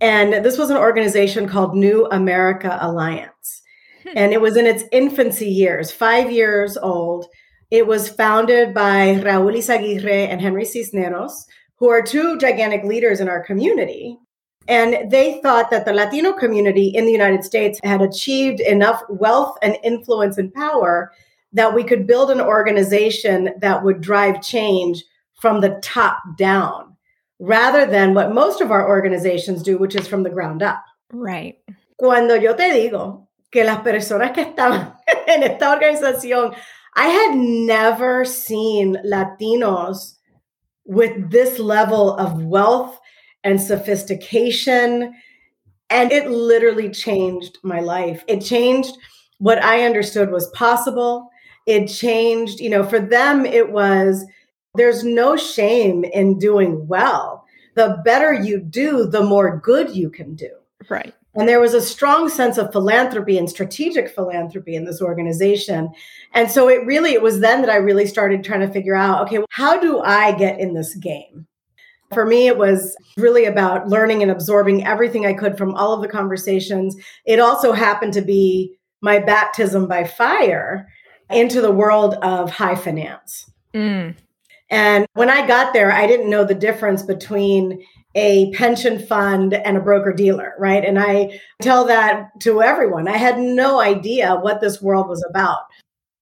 And 0.00 0.44
this 0.44 0.58
was 0.58 0.70
an 0.70 0.76
organization 0.76 1.48
called 1.48 1.74
New 1.74 2.06
America 2.06 2.78
Alliance. 2.80 3.62
Hmm. 4.12 4.18
And 4.18 4.32
it 4.32 4.40
was 4.40 4.56
in 4.56 4.66
its 4.66 4.84
infancy 4.92 5.48
years, 5.48 5.90
five 5.90 6.30
years 6.30 6.76
old. 6.76 7.26
It 7.70 7.86
was 7.86 8.08
founded 8.08 8.72
by 8.72 9.20
Raul 9.22 9.54
Yzaguirre 9.54 10.28
and 10.28 10.40
Henry 10.40 10.64
Cisneros, 10.64 11.46
who 11.76 11.88
are 11.90 12.02
two 12.02 12.38
gigantic 12.38 12.84
leaders 12.84 13.20
in 13.20 13.28
our 13.28 13.44
community. 13.44 14.16
And 14.66 15.10
they 15.10 15.40
thought 15.42 15.70
that 15.70 15.84
the 15.84 15.92
Latino 15.92 16.32
community 16.32 16.88
in 16.88 17.06
the 17.06 17.12
United 17.12 17.44
States 17.44 17.80
had 17.82 18.02
achieved 18.02 18.60
enough 18.60 19.02
wealth 19.08 19.56
and 19.62 19.78
influence 19.82 20.36
and 20.36 20.52
power 20.52 21.12
that 21.52 21.74
we 21.74 21.82
could 21.84 22.06
build 22.06 22.30
an 22.30 22.40
organization 22.40 23.50
that 23.60 23.82
would 23.82 24.02
drive 24.02 24.42
change 24.42 25.02
from 25.40 25.60
the 25.60 25.78
top 25.82 26.18
down 26.36 26.96
rather 27.38 27.86
than 27.86 28.14
what 28.14 28.34
most 28.34 28.60
of 28.60 28.70
our 28.70 28.88
organizations 28.88 29.62
do, 29.62 29.78
which 29.78 29.94
is 29.94 30.08
from 30.08 30.22
the 30.22 30.30
ground 30.30 30.62
up. 30.62 30.84
Right. 31.12 31.56
Cuando 31.96 32.34
yo 32.34 32.54
te 32.54 32.70
digo 32.70 33.27
que 33.50 33.64
las 33.64 33.80
personas 33.80 34.32
que 34.32 34.42
estaban 34.42 34.94
en 35.26 35.42
esta 35.42 35.72
organización, 35.72 36.54
I 36.94 37.06
had 37.06 37.36
never 37.36 38.24
seen 38.24 38.96
Latinos 39.04 40.16
with 40.84 41.30
this 41.30 41.58
level 41.58 42.14
of 42.16 42.42
wealth 42.42 42.98
and 43.44 43.60
sophistication. 43.60 45.14
And 45.90 46.12
it 46.12 46.30
literally 46.30 46.90
changed 46.90 47.58
my 47.62 47.80
life. 47.80 48.24
It 48.26 48.40
changed 48.40 48.96
what 49.38 49.62
I 49.62 49.84
understood 49.84 50.30
was 50.30 50.50
possible. 50.50 51.30
It 51.66 51.86
changed, 51.86 52.60
you 52.60 52.70
know, 52.70 52.82
for 52.82 52.98
them, 52.98 53.46
it 53.46 53.70
was 53.70 54.24
there's 54.74 55.04
no 55.04 55.36
shame 55.36 56.04
in 56.04 56.38
doing 56.38 56.86
well. 56.88 57.44
The 57.74 58.00
better 58.04 58.32
you 58.32 58.60
do, 58.60 59.06
the 59.06 59.22
more 59.22 59.58
good 59.58 59.94
you 59.94 60.10
can 60.10 60.34
do. 60.34 60.50
Right. 60.88 61.14
And 61.34 61.48
there 61.48 61.60
was 61.60 61.74
a 61.74 61.80
strong 61.80 62.28
sense 62.28 62.58
of 62.58 62.72
philanthropy 62.72 63.38
and 63.38 63.48
strategic 63.48 64.08
philanthropy 64.08 64.74
in 64.74 64.84
this 64.84 65.00
organization. 65.00 65.90
And 66.34 66.50
so 66.50 66.68
it 66.68 66.84
really, 66.86 67.12
it 67.12 67.22
was 67.22 67.40
then 67.40 67.60
that 67.60 67.70
I 67.70 67.76
really 67.76 68.06
started 68.06 68.42
trying 68.42 68.66
to 68.66 68.72
figure 68.72 68.96
out 68.96 69.22
okay, 69.22 69.44
how 69.50 69.78
do 69.78 70.00
I 70.00 70.32
get 70.32 70.58
in 70.58 70.74
this 70.74 70.94
game? 70.94 71.46
For 72.12 72.24
me, 72.24 72.46
it 72.46 72.56
was 72.56 72.96
really 73.18 73.44
about 73.44 73.88
learning 73.88 74.22
and 74.22 74.30
absorbing 74.30 74.86
everything 74.86 75.26
I 75.26 75.34
could 75.34 75.58
from 75.58 75.74
all 75.74 75.92
of 75.92 76.00
the 76.00 76.08
conversations. 76.08 76.96
It 77.26 77.38
also 77.38 77.72
happened 77.72 78.14
to 78.14 78.22
be 78.22 78.78
my 79.02 79.18
baptism 79.18 79.86
by 79.86 80.04
fire 80.04 80.88
into 81.30 81.60
the 81.60 81.70
world 81.70 82.14
of 82.14 82.50
high 82.50 82.74
finance. 82.74 83.50
Mm. 83.74 84.16
And 84.70 85.06
when 85.14 85.30
I 85.30 85.46
got 85.46 85.72
there, 85.72 85.92
I 85.92 86.06
didn't 86.06 86.30
know 86.30 86.44
the 86.44 86.54
difference 86.54 87.02
between 87.02 87.82
a 88.14 88.50
pension 88.52 88.98
fund 88.98 89.54
and 89.54 89.76
a 89.76 89.80
broker 89.80 90.12
dealer, 90.12 90.54
right? 90.58 90.84
And 90.84 90.98
I 90.98 91.40
tell 91.62 91.84
that 91.86 92.28
to 92.40 92.62
everyone. 92.62 93.08
I 93.08 93.16
had 93.16 93.38
no 93.38 93.80
idea 93.80 94.36
what 94.36 94.60
this 94.60 94.82
world 94.82 95.08
was 95.08 95.24
about. 95.28 95.60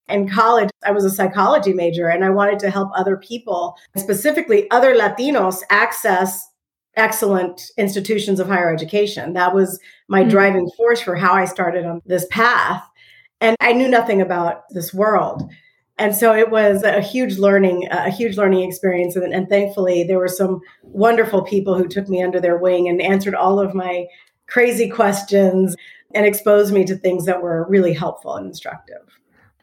In 0.09 0.29
college, 0.29 0.71
I 0.85 0.93
was 0.93 1.05
a 1.05 1.11
psychology 1.11 1.73
major 1.73 2.09
and 2.09 2.25
I 2.25 2.31
wanted 2.31 2.61
to 2.61 2.71
help 2.71 2.91
other 2.95 3.17
people, 3.17 3.77
specifically 3.97 4.71
other 4.71 4.95
Latinos, 4.95 5.63
access 5.71 6.49
excellent 6.97 7.71
institutions 7.77 8.41
of 8.41 8.49
higher 8.49 8.73
education. 8.73 9.35
That 9.35 9.55
was 9.55 9.79
my 10.09 10.21
mm-hmm. 10.21 10.31
driving 10.31 10.71
force 10.77 11.01
for 11.01 11.15
how 11.15 11.35
I 11.35 11.45
started 11.45 11.85
on 11.85 12.01
this 12.07 12.27
path. 12.31 12.83
And 13.41 13.57
I 13.61 13.73
knew 13.75 13.89
nothing 13.89 14.23
about 14.23 14.63
this 14.71 14.95
world. 14.95 15.43
And 15.99 16.15
so 16.15 16.35
it 16.35 16.51
was 16.51 16.83
a 16.83 17.01
huge 17.01 17.39
learning, 17.39 17.89
uh, 17.91 18.05
a 18.07 18.11
huge 18.11 18.37
learning 18.37 18.69
experience. 18.69 19.17
And, 19.17 19.33
and 19.33 19.49
thankfully, 19.49 20.05
there 20.05 20.19
were 20.19 20.29
some 20.29 20.61
wonderful 20.83 21.43
people 21.43 21.75
who 21.75 21.89
took 21.89 22.09
me 22.09 22.23
under 22.23 22.41
their 22.41 22.59
wing 22.59 22.89
and 22.89 23.01
answered 23.01 23.35
all 23.35 23.59
of 23.59 23.75
my 23.75 24.07
crazy 24.47 24.91
questions 24.91 25.75
and 26.15 26.27
exposed 26.27 26.73
me 26.73 26.85
to 26.85 26.97
things 26.97 27.25
that 27.25 27.43
were 27.43 27.67
really 27.69 27.95
helpful 27.95 28.37
and 28.37 28.47
instructive. 28.47 29.03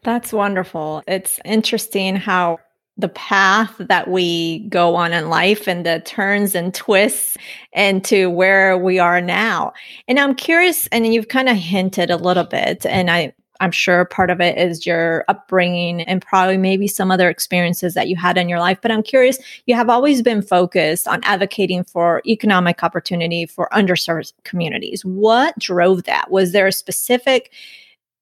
That's 0.02 0.32
wonderful. 0.32 1.02
It's 1.06 1.40
interesting 1.44 2.16
how 2.16 2.58
the 2.96 3.08
path 3.08 3.74
that 3.78 4.08
we 4.08 4.60
go 4.68 4.94
on 4.94 5.12
in 5.12 5.28
life 5.28 5.66
and 5.66 5.84
the 5.84 6.00
turns 6.04 6.54
and 6.54 6.72
twists 6.72 7.36
into 7.72 8.30
where 8.30 8.78
we 8.78 8.98
are 8.98 9.20
now. 9.20 9.72
And 10.06 10.20
I'm 10.20 10.34
curious, 10.34 10.86
and 10.88 11.12
you've 11.12 11.28
kind 11.28 11.48
of 11.48 11.56
hinted 11.56 12.10
a 12.10 12.16
little 12.16 12.44
bit, 12.44 12.86
and 12.86 13.10
I 13.10 13.34
I'm 13.60 13.70
sure 13.70 14.04
part 14.04 14.30
of 14.30 14.40
it 14.40 14.58
is 14.58 14.84
your 14.84 15.24
upbringing 15.28 16.02
and 16.02 16.20
probably 16.20 16.56
maybe 16.56 16.88
some 16.88 17.10
other 17.10 17.28
experiences 17.28 17.94
that 17.94 18.08
you 18.08 18.16
had 18.16 18.36
in 18.36 18.48
your 18.48 18.58
life. 18.58 18.78
But 18.82 18.90
I'm 18.90 19.02
curious, 19.02 19.38
you 19.66 19.74
have 19.74 19.88
always 19.88 20.22
been 20.22 20.42
focused 20.42 21.06
on 21.06 21.20
advocating 21.24 21.84
for 21.84 22.22
economic 22.26 22.82
opportunity 22.82 23.46
for 23.46 23.68
underserved 23.72 24.32
communities. 24.44 25.04
What 25.04 25.58
drove 25.58 26.04
that? 26.04 26.30
Was 26.30 26.52
there 26.52 26.66
a 26.66 26.72
specific 26.72 27.52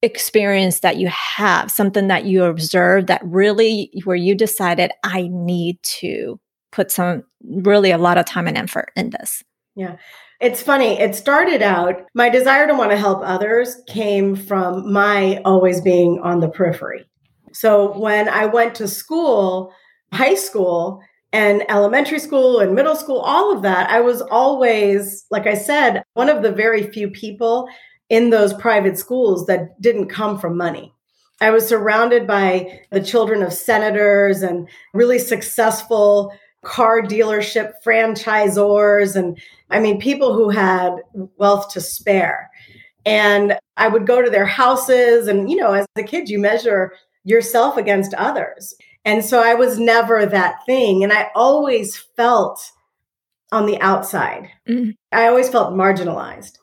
experience 0.03 0.81
that 0.81 0.97
you 0.97 1.09
have, 1.09 1.71
something 1.71 2.09
that 2.09 2.25
you 2.25 2.45
observed 2.45 3.07
that 3.07 3.23
really 3.25 3.91
where 4.05 4.17
you 4.17 4.35
decided, 4.35 4.91
I 5.05 5.29
need 5.31 5.83
to 5.83 6.41
put 6.73 6.91
some 6.91 7.23
really 7.45 7.91
a 7.91 7.99
lot 7.99 8.19
of 8.19 8.27
time 8.27 8.49
and 8.49 8.59
effort 8.59 8.91
in 8.97 9.11
this? 9.11 9.45
Yeah. 9.77 9.97
It's 10.43 10.61
funny. 10.61 10.99
It 10.99 11.15
started 11.15 11.63
out, 11.63 12.03
my 12.15 12.29
desire 12.29 12.67
to 12.67 12.75
want 12.75 12.91
to 12.91 12.97
help 12.97 13.21
others 13.23 13.81
came 13.87 14.35
from 14.35 14.93
my 14.93 15.41
always 15.45 15.81
being 15.81 16.19
on 16.21 16.41
the 16.41 16.49
periphery. 16.49 17.05
So 17.53 17.97
when 17.97 18.29
I 18.29 18.47
went 18.47 18.75
to 18.75 18.89
school, 18.89 19.73
high 20.13 20.35
school, 20.35 21.01
and 21.33 21.63
elementary 21.71 22.19
school 22.19 22.59
and 22.59 22.75
middle 22.75 22.97
school, 22.97 23.21
all 23.21 23.55
of 23.55 23.63
that, 23.63 23.89
I 23.89 24.01
was 24.01 24.21
always, 24.21 25.25
like 25.31 25.47
I 25.47 25.55
said, 25.55 26.03
one 26.15 26.29
of 26.29 26.43
the 26.43 26.51
very 26.51 26.91
few 26.91 27.09
people 27.09 27.69
in 28.11 28.31
those 28.31 28.53
private 28.53 28.99
schools 28.99 29.47
that 29.47 29.81
didn't 29.81 30.09
come 30.09 30.41
from 30.41 30.57
money. 30.57 30.93
I 31.41 31.51
was 31.51 31.69
surrounded 31.69 32.27
by 32.27 32.81
the 32.91 33.03
children 33.03 33.45
of 33.45 33.53
senators 33.53 34.43
and 34.43 34.69
really 34.93 35.21
successful 35.21 36.33
car 36.65 37.03
dealership 37.03 37.73
franchisors 37.85 39.17
and 39.17 39.39
I 39.71 39.81
mean 39.81 40.01
people 40.01 40.35
who 40.35 40.49
had 40.49 40.95
wealth 41.37 41.73
to 41.73 41.81
spare. 41.81 42.51
And 43.05 43.59
I 43.77 43.89
would 43.89 44.07
go 44.07 44.23
to 44.23 44.31
their 44.31 44.47
houses 44.47 45.27
and 45.27 45.51
you 45.51 45.57
know 45.57 45.73
as 45.73 45.87
a 45.97 46.03
kid 46.03 46.29
you 46.29 46.39
measure 46.39 46.93
yourself 47.25 47.77
against 47.77 48.15
others. 48.15 48.75
And 49.05 49.25
so 49.25 49.43
I 49.43 49.55
was 49.55 49.79
never 49.79 50.25
that 50.25 50.65
thing 50.65 51.03
and 51.03 51.13
I 51.13 51.31
always 51.35 51.97
felt 51.97 52.61
on 53.51 53.67
the 53.67 53.81
outside. 53.81 54.49
Mm. 54.69 54.95
I 55.11 55.27
always 55.27 55.49
felt 55.49 55.75
marginalized. 55.75 56.59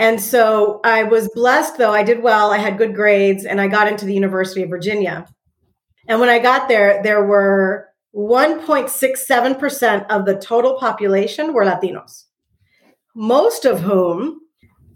And 0.00 0.20
so 0.20 0.80
I 0.84 1.04
was 1.04 1.30
blessed 1.32 1.78
though 1.78 1.92
I 1.92 2.02
did 2.02 2.22
well, 2.22 2.50
I 2.50 2.58
had 2.58 2.78
good 2.78 2.94
grades 2.94 3.44
and 3.44 3.60
I 3.60 3.68
got 3.68 3.86
into 3.86 4.04
the 4.04 4.14
University 4.14 4.62
of 4.62 4.68
Virginia. 4.68 5.28
And 6.08 6.18
when 6.18 6.28
I 6.28 6.40
got 6.40 6.68
there 6.68 7.00
there 7.04 7.24
were 7.24 7.87
1.67% 8.18 10.06
of 10.10 10.26
the 10.26 10.34
total 10.34 10.76
population 10.76 11.52
were 11.52 11.64
Latinos, 11.64 12.24
most 13.14 13.64
of 13.64 13.80
whom 13.80 14.40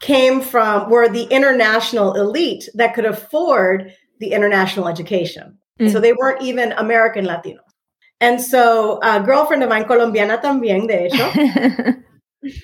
came 0.00 0.40
from, 0.40 0.90
were 0.90 1.08
the 1.08 1.22
international 1.24 2.14
elite 2.14 2.68
that 2.74 2.94
could 2.94 3.04
afford 3.04 3.92
the 4.18 4.32
international 4.32 4.88
education. 4.88 5.56
Mm. 5.80 5.92
So 5.92 6.00
they 6.00 6.12
weren't 6.12 6.42
even 6.42 6.72
American 6.72 7.24
Latinos. 7.24 7.60
And 8.20 8.40
so 8.40 8.98
a 9.02 9.22
girlfriend 9.22 9.62
of 9.62 9.68
mine, 9.68 9.84
colombiana 9.84 10.40
también, 10.42 10.88
de 10.88 11.08
hecho, 11.08 12.02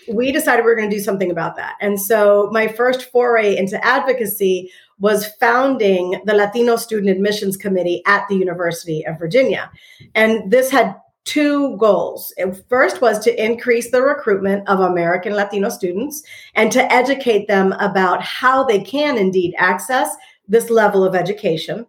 we 0.13 0.33
decided 0.33 0.65
we 0.65 0.71
were 0.71 0.77
going 0.77 0.91
to 0.91 0.97
do 0.97 1.03
something 1.03 1.31
about 1.31 1.57
that. 1.57 1.77
And 1.81 2.01
so 2.01 2.49
my 2.53 2.67
first 2.67 3.11
foray 3.11 3.57
into 3.57 3.85
advocacy 3.85 4.73
was 5.01 5.27
founding 5.41 6.21
the 6.25 6.35
Latino 6.35 6.77
Student 6.77 7.11
Admissions 7.11 7.57
Committee 7.57 8.03
at 8.07 8.27
the 8.29 8.37
University 8.37 9.05
of 9.07 9.19
Virginia. 9.19 9.71
And 10.15 10.51
this 10.51 10.71
had 10.71 10.97
two 11.25 11.77
goals. 11.77 12.33
First 12.69 13.01
was 13.03 13.19
to 13.21 13.45
increase 13.45 13.91
the 13.91 14.03
recruitment 14.03 14.67
of 14.69 14.81
American 14.81 15.35
Latino 15.35 15.69
students 15.69 16.23
and 16.55 16.73
to 16.73 16.93
educate 16.93 17.49
them 17.49 17.73
about 17.73 18.23
how 18.23 18.65
they 18.65 18.81
can 18.81 19.19
indeed 19.19 19.55
access 19.59 20.17
this 20.49 20.71
level 20.71 21.05
of 21.05 21.15
education. 21.15 21.87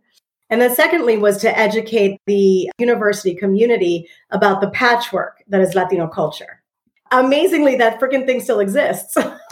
And 0.50 0.62
then, 0.62 0.76
secondly, 0.76 1.16
was 1.18 1.38
to 1.38 1.58
educate 1.58 2.20
the 2.26 2.70
university 2.80 3.34
community 3.34 4.10
about 4.32 4.62
the 4.62 4.72
patchwork 4.72 5.42
that 5.48 5.62
is 5.62 5.76
Latino 5.76 6.08
culture. 6.08 6.62
Amazingly, 7.12 7.76
that 7.78 8.00
freaking 8.00 8.26
thing 8.26 8.42
still 8.42 8.60
exists. 8.60 9.16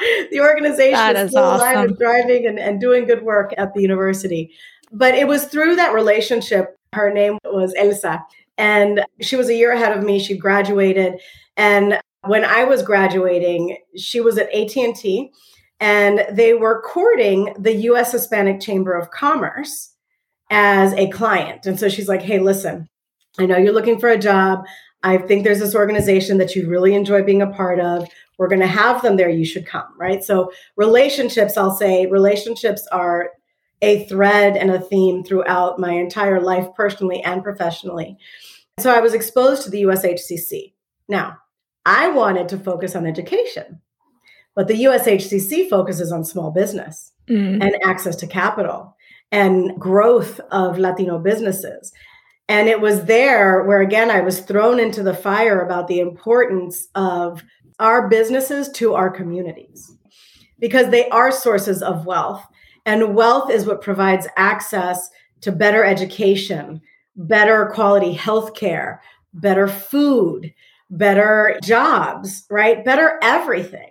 the 0.30 0.40
organization 0.40 0.92
that 0.92 1.16
is, 1.16 1.24
is 1.24 1.30
still 1.30 1.44
awesome. 1.44 1.68
alive 1.68 1.88
and 1.88 1.98
thriving 1.98 2.46
and, 2.46 2.58
and 2.58 2.80
doing 2.80 3.04
good 3.04 3.22
work 3.22 3.52
at 3.58 3.74
the 3.74 3.82
university. 3.82 4.52
But 4.92 5.14
it 5.14 5.28
was 5.28 5.44
through 5.44 5.76
that 5.76 5.94
relationship. 5.94 6.76
Her 6.92 7.12
name 7.12 7.38
was 7.44 7.74
Elsa, 7.76 8.24
and 8.58 9.04
she 9.20 9.36
was 9.36 9.48
a 9.48 9.54
year 9.54 9.72
ahead 9.72 9.96
of 9.96 10.04
me. 10.04 10.18
She 10.18 10.36
graduated, 10.36 11.20
and 11.56 12.00
when 12.26 12.44
I 12.44 12.64
was 12.64 12.82
graduating, 12.82 13.78
she 13.96 14.20
was 14.20 14.36
at 14.36 14.52
AT 14.54 14.76
and 14.76 14.96
T, 14.96 15.30
and 15.78 16.26
they 16.30 16.54
were 16.54 16.82
courting 16.82 17.54
the 17.58 17.74
U.S. 17.74 18.12
Hispanic 18.12 18.60
Chamber 18.60 18.92
of 18.92 19.10
Commerce 19.10 19.94
as 20.50 20.92
a 20.94 21.08
client. 21.10 21.66
And 21.66 21.78
so 21.78 21.88
she's 21.88 22.08
like, 22.08 22.22
"Hey, 22.22 22.40
listen, 22.40 22.88
I 23.38 23.46
know 23.46 23.56
you're 23.56 23.72
looking 23.72 24.00
for 24.00 24.08
a 24.08 24.18
job. 24.18 24.64
I 25.02 25.18
think 25.18 25.44
there's 25.44 25.60
this 25.60 25.74
organization 25.74 26.38
that 26.38 26.54
you 26.54 26.68
really 26.68 26.94
enjoy 26.94 27.22
being 27.22 27.42
a 27.42 27.46
part 27.46 27.80
of. 27.80 28.06
We're 28.40 28.48
going 28.48 28.62
to 28.62 28.66
have 28.66 29.02
them 29.02 29.18
there. 29.18 29.28
You 29.28 29.44
should 29.44 29.66
come, 29.66 29.92
right? 29.98 30.24
So, 30.24 30.50
relationships, 30.76 31.58
I'll 31.58 31.76
say, 31.76 32.06
relationships 32.06 32.88
are 32.90 33.32
a 33.82 34.06
thread 34.06 34.56
and 34.56 34.70
a 34.70 34.80
theme 34.80 35.22
throughout 35.22 35.78
my 35.78 35.92
entire 35.92 36.40
life, 36.40 36.66
personally 36.74 37.22
and 37.22 37.44
professionally. 37.44 38.16
So, 38.78 38.90
I 38.90 39.00
was 39.00 39.12
exposed 39.12 39.64
to 39.64 39.70
the 39.70 39.82
USHCC. 39.82 40.72
Now, 41.06 41.36
I 41.84 42.08
wanted 42.08 42.48
to 42.48 42.58
focus 42.58 42.96
on 42.96 43.06
education, 43.06 43.82
but 44.56 44.68
the 44.68 44.84
USHCC 44.84 45.68
focuses 45.68 46.10
on 46.10 46.24
small 46.24 46.50
business 46.50 47.12
mm. 47.28 47.62
and 47.62 47.76
access 47.84 48.16
to 48.16 48.26
capital 48.26 48.96
and 49.30 49.78
growth 49.78 50.40
of 50.50 50.78
Latino 50.78 51.18
businesses. 51.18 51.92
And 52.48 52.70
it 52.70 52.80
was 52.80 53.04
there 53.04 53.64
where, 53.64 53.82
again, 53.82 54.10
I 54.10 54.22
was 54.22 54.40
thrown 54.40 54.80
into 54.80 55.02
the 55.02 55.14
fire 55.14 55.60
about 55.60 55.88
the 55.88 56.00
importance 56.00 56.88
of 56.94 57.44
our 57.80 58.08
businesses 58.08 58.68
to 58.70 58.94
our 58.94 59.10
communities 59.10 59.96
because 60.60 60.90
they 60.90 61.08
are 61.08 61.32
sources 61.32 61.82
of 61.82 62.06
wealth. 62.06 62.46
And 62.86 63.14
wealth 63.14 63.50
is 63.50 63.66
what 63.66 63.82
provides 63.82 64.28
access 64.36 65.10
to 65.40 65.50
better 65.50 65.84
education, 65.84 66.80
better 67.16 67.70
quality 67.74 68.12
health 68.12 68.54
care, 68.54 69.02
better 69.34 69.66
food, 69.66 70.52
better 70.90 71.58
jobs, 71.62 72.46
right? 72.50 72.84
Better 72.84 73.18
everything. 73.22 73.90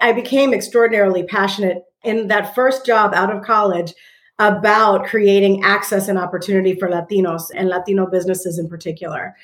I 0.00 0.12
became 0.12 0.54
extraordinarily 0.54 1.24
passionate 1.24 1.82
in 2.04 2.28
that 2.28 2.54
first 2.54 2.86
job 2.86 3.14
out 3.14 3.34
of 3.34 3.42
college 3.42 3.94
about 4.38 5.06
creating 5.06 5.64
access 5.64 6.06
and 6.06 6.18
opportunity 6.18 6.74
for 6.74 6.88
Latinos 6.88 7.50
and 7.54 7.68
Latino 7.68 8.06
businesses 8.06 8.58
in 8.58 8.68
particular 8.68 9.34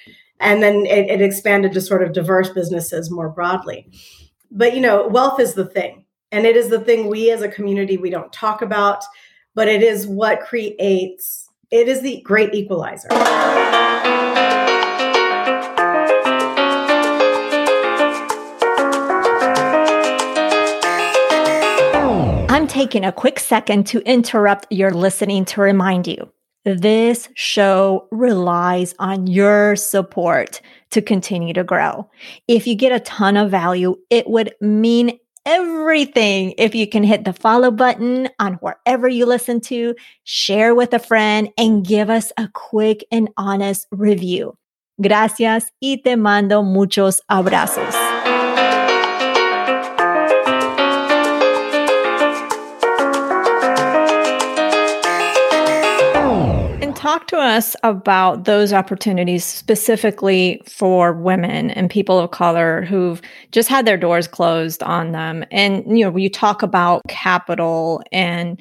and 0.41 0.63
then 0.63 0.87
it, 0.87 1.11
it 1.11 1.23
expanded 1.23 1.73
to 1.73 1.81
sort 1.81 2.03
of 2.03 2.13
diverse 2.13 2.51
businesses 2.51 3.11
more 3.11 3.29
broadly. 3.29 3.91
But 4.51 4.75
you 4.75 4.81
know 4.81 5.09
wealth 5.09 5.41
is 5.41 5.55
the 5.55 5.67
thing 5.67 6.05
and 6.31 6.47
it 6.47 6.57
is 6.57 6.69
the 6.69 6.81
thing 6.81 7.09
we 7.09 7.31
as 7.31 7.43
a 7.43 7.49
community 7.49 7.97
we 7.97 8.11
don't 8.11 8.33
talk 8.33 8.63
about 8.63 9.05
but 9.55 9.69
it 9.69 9.83
is 9.83 10.07
what 10.07 10.41
creates 10.41 11.49
it 11.71 11.89
is 11.89 12.03
the 12.03 12.21
great 12.23 12.55
equalizer. 12.55 13.09
I'm 22.49 22.69
taking 22.69 23.05
a 23.05 23.11
quick 23.11 23.41
second 23.41 23.87
to 23.89 24.01
interrupt 24.03 24.71
your 24.71 24.93
listening 24.93 25.45
to 25.47 25.61
remind 25.61 26.07
you 26.07 26.31
this 26.65 27.29
show 27.35 28.09
relies 28.11 28.95
on 28.99 29.27
your 29.27 29.77
support 29.77 30.61
to 30.91 31.03
continue 31.03 31.53
to 31.55 31.65
grow. 31.65 32.09
If 32.49 32.67
you 32.67 32.75
get 32.75 32.93
a 32.93 33.01
ton 33.01 33.37
of 33.37 33.51
value, 33.51 33.97
it 34.11 34.29
would 34.29 34.55
mean 34.61 35.19
everything 35.47 36.55
if 36.57 36.75
you 36.75 36.89
can 36.89 37.05
hit 37.05 37.25
the 37.25 37.33
follow 37.33 37.71
button 37.71 38.29
on 38.39 38.55
wherever 38.55 39.09
you 39.09 39.27
listen 39.27 39.61
to, 39.61 39.95
share 40.25 40.75
with 40.75 40.93
a 40.95 40.99
friend, 40.99 41.51
and 41.59 41.87
give 41.87 42.09
us 42.11 42.33
a 42.39 42.49
quick 42.55 43.05
and 43.11 43.29
honest 43.37 43.87
review. 43.91 44.57
Gracias 45.01 45.73
y 45.83 46.01
te 46.03 46.17
mando 46.17 46.63
muchos 46.63 47.21
abrazos. 47.29 48.04
Talk 57.05 57.27
to 57.27 57.37
us 57.37 57.77
about 57.83 58.47
those 58.47 58.73
opportunities 58.73 59.45
specifically 59.45 60.63
for 60.67 61.13
women 61.13 61.71
and 61.73 61.91
people 61.91 62.19
of 62.19 62.31
color 62.31 62.81
who've 62.87 63.21
just 63.53 63.69
had 63.69 63.85
their 63.85 63.99
doors 63.99 64.27
closed 64.27 64.83
on 64.83 65.13
them. 65.13 65.45
And, 65.51 65.85
you 65.99 66.03
know, 66.03 66.17
you 66.17 66.31
talk 66.31 66.63
about 66.63 67.03
capital 67.07 68.03
and 68.11 68.59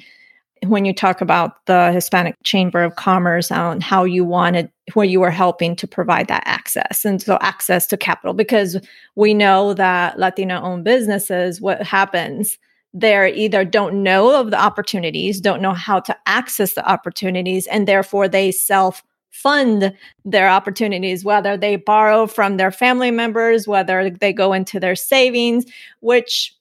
when 0.66 0.84
you 0.84 0.92
talk 0.92 1.22
about 1.22 1.64
the 1.64 1.90
Hispanic 1.92 2.36
Chamber 2.44 2.82
of 2.82 2.96
Commerce 2.96 3.50
and 3.50 3.82
how 3.82 4.04
you 4.04 4.26
wanted, 4.26 4.70
where 4.92 5.06
you 5.06 5.20
were 5.20 5.30
helping 5.30 5.74
to 5.76 5.88
provide 5.88 6.28
that 6.28 6.42
access. 6.44 7.06
And 7.06 7.22
so 7.22 7.38
access 7.40 7.86
to 7.86 7.96
capital, 7.96 8.34
because 8.34 8.78
we 9.14 9.32
know 9.32 9.72
that 9.72 10.18
Latino 10.18 10.60
owned 10.60 10.84
businesses, 10.84 11.62
what 11.62 11.82
happens 11.82 12.58
they 12.94 13.34
either 13.34 13.64
don't 13.64 14.02
know 14.02 14.40
of 14.40 14.52
the 14.52 14.58
opportunities, 14.60 15.40
don't 15.40 15.60
know 15.60 15.74
how 15.74 15.98
to 16.00 16.16
access 16.26 16.74
the 16.74 16.88
opportunities, 16.88 17.66
and 17.66 17.88
therefore 17.88 18.28
they 18.28 18.52
self 18.52 19.02
fund 19.30 19.92
their 20.24 20.48
opportunities, 20.48 21.24
whether 21.24 21.56
they 21.56 21.74
borrow 21.74 22.24
from 22.24 22.56
their 22.56 22.70
family 22.70 23.10
members, 23.10 23.66
whether 23.66 24.08
they 24.08 24.32
go 24.32 24.52
into 24.52 24.78
their 24.78 24.94
savings, 24.94 25.64
which 26.00 26.54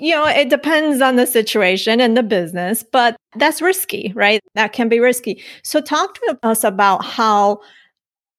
you 0.00 0.14
know, 0.14 0.26
it 0.26 0.48
depends 0.48 1.02
on 1.02 1.16
the 1.16 1.26
situation 1.26 2.00
and 2.00 2.16
the 2.16 2.22
business, 2.22 2.84
but 2.84 3.16
that's 3.34 3.60
risky, 3.60 4.12
right? 4.14 4.40
That 4.54 4.72
can 4.72 4.88
be 4.88 5.00
risky. 5.00 5.42
So, 5.64 5.80
talk 5.80 6.14
to 6.14 6.38
us 6.44 6.64
about 6.64 7.04
how 7.04 7.60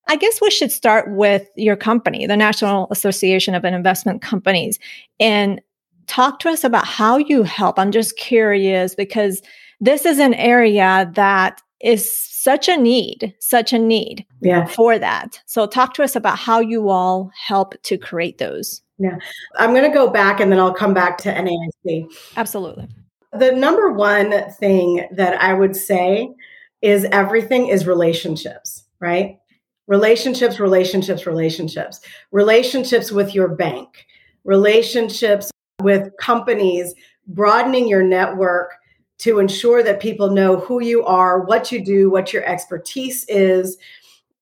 I 0.08 0.16
guess 0.16 0.42
we 0.42 0.50
should 0.50 0.72
start 0.72 1.12
with 1.12 1.48
your 1.56 1.76
company, 1.76 2.26
the 2.26 2.38
National 2.38 2.88
Association 2.90 3.54
of 3.54 3.64
Investment 3.64 4.22
Companies, 4.24 4.80
and 5.20 5.62
talk 6.10 6.40
to 6.40 6.50
us 6.50 6.64
about 6.64 6.86
how 6.86 7.18
you 7.18 7.44
help. 7.44 7.80
I'm 7.80 7.92
just 7.92 8.18
curious 8.18 8.96
because 8.96 9.42
this 9.80 10.06
is 10.06 10.20
an 10.20 10.34
area 10.34 11.10
that 11.14 11.62
is 11.82 12.12
such 12.14 12.68
a 12.68 12.76
need, 12.76 13.34
such 13.40 13.72
a 13.72 13.80
need 13.80 14.26
yeah. 14.42 14.66
for 14.66 15.00
that. 15.00 15.42
So 15.46 15.66
talk 15.66 15.94
to 15.94 16.04
us 16.04 16.16
about 16.16 16.38
how 16.38 16.60
you 16.60 16.90
all 16.90 17.32
help 17.36 17.82
to 17.84 17.98
create 17.98 18.38
those. 18.40 18.82
Yeah. 18.98 19.18
I'm 19.58 19.72
going 19.72 19.90
to 19.90 19.96
go 19.96 20.10
back 20.10 20.42
and 20.42 20.52
then 20.52 20.60
I'll 20.60 20.74
come 20.74 20.94
back 20.94 21.18
to 21.20 21.34
NAIC. 21.34 22.08
Absolutely. 22.36 22.90
The 23.32 23.52
number 23.52 23.94
one 23.94 24.52
thing 24.54 25.08
that 25.12 25.40
I 25.40 25.54
would 25.54 25.76
say 25.76 26.34
is 26.82 27.06
everything 27.12 27.68
is 27.68 27.88
relationships, 27.88 28.84
right? 29.00 29.40
Relationships, 29.88 30.60
relationships, 30.60 31.26
relationships. 31.26 32.02
Relationships 32.32 33.12
with 33.12 33.34
your 33.34 33.48
bank, 33.48 34.06
relationships 34.44 35.52
with 35.80 36.12
companies, 36.20 36.94
broadening 37.28 37.88
your 37.88 38.04
network 38.04 38.74
to 39.20 39.40
ensure 39.40 39.84
that 39.84 40.00
people 40.00 40.32
know 40.32 40.58
who 40.60 40.82
you 40.82 41.04
are, 41.04 41.42
what 41.44 41.72
you 41.72 41.84
do, 41.84 42.10
what 42.10 42.32
your 42.34 42.44
expertise 42.46 43.26
is, 43.28 43.78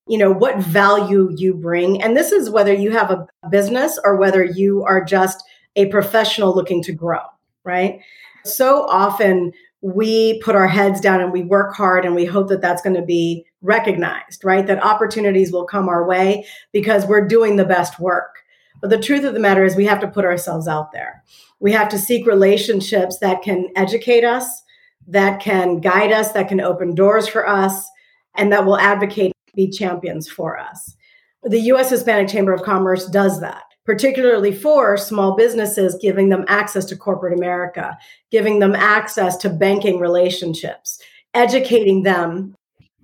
you 0.08 0.18
know, 0.18 0.32
what 0.32 0.58
value 0.60 1.34
you 1.36 1.54
bring. 1.54 2.02
And 2.02 2.16
this 2.16 2.32
is 2.32 2.50
whether 2.50 2.74
you 2.74 2.92
have 2.92 3.12
a 3.12 3.28
business 3.50 4.00
or 4.04 4.16
whether 4.18 4.44
you 4.44 4.84
are 4.84 5.04
just 5.04 5.44
a 5.76 5.88
professional 5.88 6.56
looking 6.56 6.82
to 6.84 6.94
grow, 6.94 7.22
right? 7.64 8.00
So 8.46 8.88
often 8.88 9.52
we 9.82 10.40
put 10.42 10.56
our 10.56 10.68
heads 10.68 11.02
down 11.02 11.22
and 11.22 11.32
we 11.32 11.44
work 11.44 11.76
hard 11.76 12.06
and 12.06 12.16
we 12.16 12.26
hope 12.26 12.48
that 12.50 12.62
that's 12.62 12.82
going 12.82 12.96
to 12.96 13.02
be 13.02 13.46
recognized, 13.62 14.44
right? 14.44 14.66
That 14.66 14.84
opportunities 14.84 15.52
will 15.52 15.66
come 15.66 15.90
our 15.90 16.08
way 16.08 16.46
because 16.72 17.06
we're 17.06 17.28
doing 17.28 17.56
the 17.58 17.66
best 17.66 18.00
work. 18.00 18.44
But 18.82 18.90
the 18.90 19.00
truth 19.00 19.24
of 19.24 19.34
the 19.34 19.40
matter 19.40 19.64
is, 19.64 19.76
we 19.76 19.86
have 19.86 20.00
to 20.02 20.08
put 20.08 20.26
ourselves 20.26 20.68
out 20.68 20.92
there. 20.92 21.24
We 21.60 21.72
have 21.72 21.90
to 21.90 21.98
seek 21.98 22.28
relationships 22.28 23.18
that 23.20 23.42
can 23.42 23.70
educate 23.76 24.24
us, 24.24 24.64
that 25.08 25.40
can 25.40 25.80
guide 25.80 26.12
us, 26.12 26.32
that 26.34 26.50
can 26.50 26.62
open 26.62 26.94
doors 26.94 27.28
for 27.28 27.48
us, 27.48 27.90
and 28.36 28.52
that 28.52 28.66
will 28.66 28.78
advocate, 28.78 29.34
be 29.56 29.70
champions 29.70 30.30
for 30.30 30.60
us. 30.60 30.96
The 31.44 31.62
US 31.62 31.90
Hispanic 31.90 32.28
Chamber 32.28 32.54
of 32.54 32.62
Commerce 32.62 33.08
does 33.08 33.40
that, 33.42 33.64
particularly 33.86 34.54
for 34.54 34.98
small 34.98 35.36
businesses, 35.36 35.98
giving 36.00 36.30
them 36.30 36.46
access 36.48 36.86
to 36.86 36.96
corporate 36.96 37.38
America, 37.38 37.98
giving 38.30 38.60
them 38.60 38.76
access 38.76 39.38
to 39.38 39.50
banking 39.50 40.00
relationships, 40.00 41.00
educating 41.34 42.04
them 42.04 42.56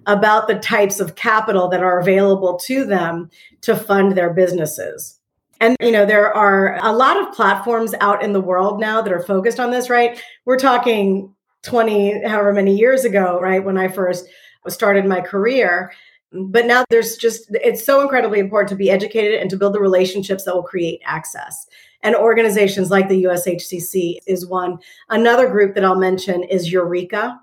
about 0.06 0.48
the 0.48 0.60
types 0.60 1.00
of 1.00 1.16
capital 1.16 1.70
that 1.70 1.82
are 1.82 2.00
available 2.00 2.60
to 2.60 2.86
them 2.86 3.30
to 3.62 3.76
fund 3.76 4.12
their 4.12 4.34
businesses. 4.34 5.20
And, 5.64 5.78
you 5.80 5.92
know, 5.92 6.06
there 6.06 6.36
are 6.36 6.78
a 6.84 6.92
lot 6.92 7.16
of 7.16 7.34
platforms 7.34 7.96
out 8.02 8.22
in 8.22 8.34
the 8.34 8.42
world 8.42 8.82
now 8.82 9.02
that 9.02 9.14
are 9.14 9.24
focused 9.24 9.62
on 9.62 9.72
this, 9.72 9.90
right? 9.90 10.22
We're 10.44 10.58
talking 10.58 11.34
20, 11.62 12.28
however 12.28 12.52
many 12.52 12.76
years 12.76 13.06
ago, 13.06 13.40
right? 13.40 13.64
When 13.64 13.78
I 13.78 13.88
first 13.88 14.28
started 14.68 15.06
my 15.06 15.22
career. 15.22 15.94
But 16.34 16.66
now 16.66 16.84
there's 16.90 17.16
just, 17.16 17.48
it's 17.52 17.82
so 17.82 18.02
incredibly 18.02 18.40
important 18.40 18.72
to 18.72 18.76
be 18.76 18.92
educated 18.92 19.40
and 19.40 19.50
to 19.52 19.56
build 19.56 19.74
the 19.74 19.80
relationships 19.80 20.44
that 20.44 20.54
will 20.54 20.64
create 20.64 21.00
access. 21.06 21.66
And 22.02 22.14
organizations 22.14 22.92
like 22.92 23.08
the 23.08 23.24
USHCC 23.24 24.18
is 24.28 24.46
one. 24.46 24.80
Another 25.08 25.48
group 25.48 25.76
that 25.76 25.86
I'll 25.86 25.96
mention 25.96 26.44
is 26.44 26.74
Ureeka, 26.74 27.40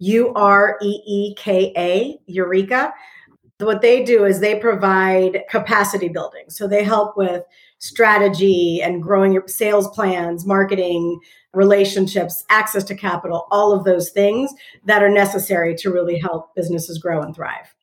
U 0.00 0.34
R 0.34 0.76
E 0.82 1.00
E 1.06 1.34
K 1.34 1.72
A, 1.78 2.18
Ureeka 2.30 2.92
what 3.58 3.82
they 3.82 4.02
do 4.04 4.24
is 4.24 4.40
they 4.40 4.58
provide 4.58 5.44
capacity 5.48 6.08
building. 6.08 6.44
So 6.48 6.66
they 6.66 6.82
help 6.82 7.16
with 7.16 7.44
strategy 7.78 8.80
and 8.82 9.02
growing 9.02 9.32
your 9.32 9.46
sales 9.46 9.88
plans, 9.88 10.44
marketing, 10.44 11.20
relationships, 11.52 12.44
access 12.48 12.82
to 12.84 12.96
capital, 12.96 13.46
all 13.50 13.72
of 13.72 13.84
those 13.84 14.10
things 14.10 14.52
that 14.86 15.02
are 15.02 15.10
necessary 15.10 15.74
to 15.76 15.90
really 15.90 16.18
help 16.18 16.54
businesses 16.54 16.98
grow 16.98 17.22
and 17.22 17.34
thrive. 17.34 17.74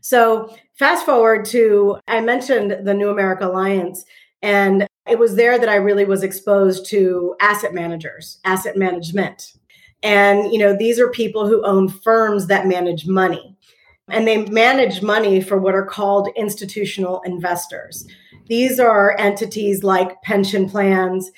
So, 0.00 0.54
fast 0.74 1.06
forward 1.06 1.44
to 1.46 1.98
I 2.08 2.20
mentioned 2.20 2.86
the 2.86 2.92
New 2.92 3.08
America 3.08 3.46
Alliance, 3.46 4.04
and 4.42 4.86
it 5.08 5.18
was 5.18 5.36
there 5.36 5.58
that 5.58 5.68
I 5.68 5.76
really 5.76 6.04
was 6.04 6.22
exposed 6.22 6.86
to 6.90 7.34
asset 7.40 7.72
managers, 7.72 8.38
asset 8.44 8.76
management. 8.76 9.52
And, 10.02 10.52
you 10.52 10.58
know, 10.58 10.76
these 10.76 11.00
are 11.00 11.08
people 11.08 11.48
who 11.48 11.64
own 11.64 11.88
firms 11.88 12.48
that 12.48 12.66
manage 12.66 13.06
money 13.06 13.56
and 14.08 14.26
they 14.26 14.44
manage 14.46 15.02
money 15.02 15.40
for 15.40 15.58
what 15.58 15.74
are 15.74 15.86
called 15.86 16.28
institutional 16.36 17.22
investors. 17.22 18.06
These 18.46 18.78
are 18.78 19.16
entities 19.18 19.82
like 19.82 20.20
pension 20.22 20.68
plans. 20.68 21.30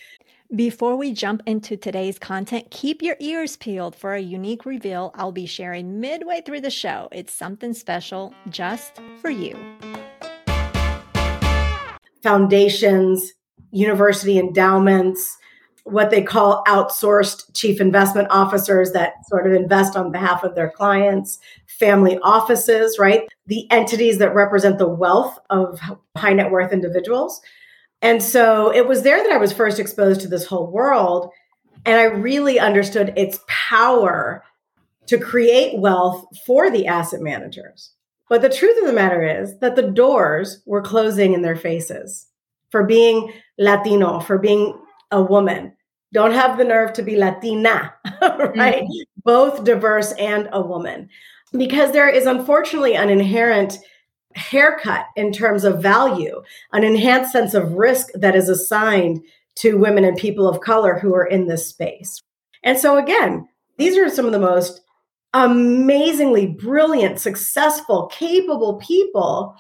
Before 0.55 0.97
we 0.97 1.13
jump 1.13 1.43
into 1.47 1.77
today's 1.77 2.19
content, 2.19 2.71
keep 2.71 3.03
your 3.03 3.17
ears 3.21 3.57
peeled 3.57 3.97
for 3.97 4.15
a 4.15 4.21
unique 4.21 4.65
reveal 4.65 5.13
I'll 5.15 5.33
be 5.33 5.47
sharing 5.47 6.01
midway 6.01 6.41
through 6.41 6.61
the 6.61 6.71
show. 6.71 7.09
It's 7.13 7.33
something 7.33 7.75
special 7.75 8.35
just 8.49 9.01
for 9.21 9.31
you. 9.31 9.57
Foundations, 12.23 13.33
university 13.71 14.39
endowments, 14.39 15.37
what 15.87 16.11
they 16.11 16.21
call 16.21 16.65
outsourced 16.67 17.45
chief 17.55 17.81
investment 17.81 18.27
officers 18.29 18.91
that 18.91 19.15
sort 19.29 19.47
of 19.47 19.53
invest 19.53 19.95
on 19.95 20.11
behalf 20.11 20.43
of 20.43 20.57
their 20.57 20.69
clients, 20.69 21.39
family 21.79 22.19
offices, 22.25 22.99
right? 22.99 23.29
The 23.47 23.71
entities 23.71 24.19
that 24.19 24.35
represent 24.35 24.79
the 24.79 24.89
wealth 24.89 25.39
of 25.49 25.79
high 26.17 26.33
net 26.33 26.51
worth 26.51 26.73
individuals. 26.73 27.41
And 28.03 28.21
so 28.21 28.75
it 28.75 28.89
was 28.89 29.05
there 29.05 29.23
that 29.23 29.31
I 29.31 29.37
was 29.37 29.53
first 29.53 29.79
exposed 29.79 30.21
to 30.23 30.29
this 30.29 30.45
whole 30.45 30.67
world. 30.67 31.31
And 31.85 32.01
I 32.01 32.05
really 32.05 32.59
understood 32.59 33.13
its 33.17 33.39
power 33.47 34.43
to 35.07 35.19
create 35.19 35.79
wealth 35.79 36.27
for 36.45 36.69
the 36.69 36.89
asset 36.89 37.21
managers. 37.21 37.93
But 38.29 38.43
the 38.43 38.49
truth 38.49 38.77
of 38.81 38.89
the 38.89 38.93
matter 38.93 39.23
is 39.23 39.57
that 39.61 39.77
the 39.77 39.89
doors 39.89 40.63
were 40.67 40.83
closing 40.83 41.33
in 41.33 41.43
their 41.43 41.55
faces 41.55 42.27
for 42.71 42.83
being 42.83 43.33
Latino, 43.57 44.19
for 44.19 44.37
being 44.37 44.77
a 45.11 45.23
woman, 45.23 45.73
don't 46.13 46.33
have 46.33 46.57
the 46.57 46.65
nerve 46.65 46.93
to 46.95 47.03
be 47.03 47.17
Latina, 47.17 47.95
right? 48.23 48.85
Mm-hmm. 48.85 49.21
Both 49.25 49.65
diverse 49.65 50.13
and 50.13 50.49
a 50.53 50.61
woman. 50.61 51.09
Because 51.53 51.93
there 51.93 52.09
is 52.09 52.27
unfortunately 52.27 52.95
an 52.95 53.11
inherent 53.11 53.79
haircut 54.35 55.07
in 55.17 55.33
terms 55.33 55.65
of 55.65 55.83
value, 55.83 56.43
an 56.73 56.85
enhanced 56.85 57.33
sense 57.33 57.55
of 57.55 57.73
risk 57.73 58.09
that 58.15 58.37
is 58.37 58.49
assigned 58.49 59.23
to 59.57 59.79
women 59.79 60.05
and 60.05 60.17
people 60.17 60.49
of 60.49 60.61
color 60.61 60.99
who 60.99 61.15
are 61.15 61.25
in 61.25 61.47
this 61.47 61.67
space. 61.67 62.23
And 62.63 62.79
so, 62.79 62.99
again, 62.99 63.49
these 63.79 63.97
are 63.97 64.11
some 64.11 64.27
of 64.27 64.33
the 64.33 64.39
most 64.39 64.83
amazingly 65.33 66.47
brilliant, 66.47 67.21
successful, 67.21 68.07
capable 68.07 68.75
people. 68.75 69.55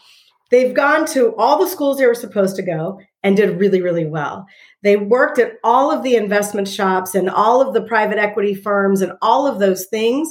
They've 0.50 0.74
gone 0.74 1.06
to 1.06 1.34
all 1.36 1.58
the 1.58 1.68
schools 1.68 1.98
they 1.98 2.06
were 2.06 2.14
supposed 2.14 2.56
to 2.56 2.62
go 2.62 3.00
and 3.26 3.36
did 3.36 3.58
really, 3.58 3.82
really 3.82 4.06
well. 4.06 4.46
They 4.84 4.96
worked 4.96 5.40
at 5.40 5.54
all 5.64 5.90
of 5.90 6.04
the 6.04 6.14
investment 6.14 6.68
shops 6.68 7.12
and 7.12 7.28
all 7.28 7.60
of 7.60 7.74
the 7.74 7.82
private 7.82 8.18
equity 8.18 8.54
firms 8.54 9.00
and 9.00 9.14
all 9.20 9.48
of 9.48 9.58
those 9.58 9.86
things. 9.86 10.30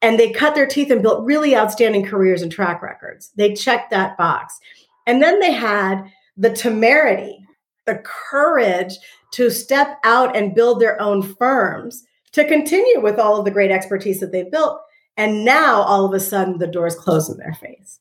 And 0.00 0.16
they 0.16 0.30
cut 0.30 0.54
their 0.54 0.66
teeth 0.66 0.92
and 0.92 1.02
built 1.02 1.26
really 1.26 1.56
outstanding 1.56 2.06
careers 2.06 2.42
and 2.42 2.52
track 2.52 2.82
records. 2.82 3.32
They 3.34 3.52
checked 3.52 3.90
that 3.90 4.16
box. 4.16 4.60
And 5.08 5.20
then 5.20 5.40
they 5.40 5.50
had 5.50 6.04
the 6.36 6.50
temerity, 6.50 7.36
the 7.84 8.00
courage 8.04 8.94
to 9.32 9.50
step 9.50 9.98
out 10.04 10.36
and 10.36 10.54
build 10.54 10.78
their 10.78 11.02
own 11.02 11.22
firms 11.22 12.04
to 12.30 12.46
continue 12.46 13.00
with 13.00 13.18
all 13.18 13.36
of 13.36 13.44
the 13.44 13.50
great 13.50 13.72
expertise 13.72 14.20
that 14.20 14.30
they've 14.30 14.52
built. 14.52 14.80
And 15.16 15.44
now 15.44 15.82
all 15.82 16.04
of 16.04 16.12
a 16.12 16.20
sudden 16.20 16.58
the 16.58 16.68
doors 16.68 16.94
close 16.94 17.28
in 17.28 17.38
their 17.38 17.54
face. 17.54 17.98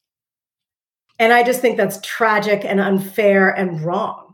And 1.17 1.33
I 1.33 1.41
just 1.41 1.61
think 1.61 1.77
that's 1.77 1.99
tragic 2.03 2.63
and 2.63 2.79
unfair 2.79 3.49
and 3.49 3.81
wrong. 3.81 4.24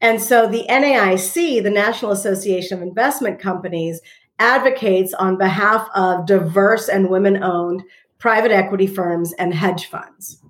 And 0.00 0.20
so 0.20 0.46
the 0.46 0.64
NAIC, 0.68 1.62
the 1.62 1.70
National 1.70 2.12
Association 2.12 2.76
of 2.76 2.82
Investment 2.82 3.40
Companies, 3.40 4.00
advocates 4.38 5.14
on 5.14 5.38
behalf 5.38 5.88
of 5.94 6.26
diverse 6.26 6.88
and 6.88 7.08
women 7.08 7.42
owned 7.42 7.82
private 8.18 8.52
equity 8.52 8.86
firms 8.86 9.32
and 9.38 9.54
hedge 9.54 9.86
funds. 9.86 10.40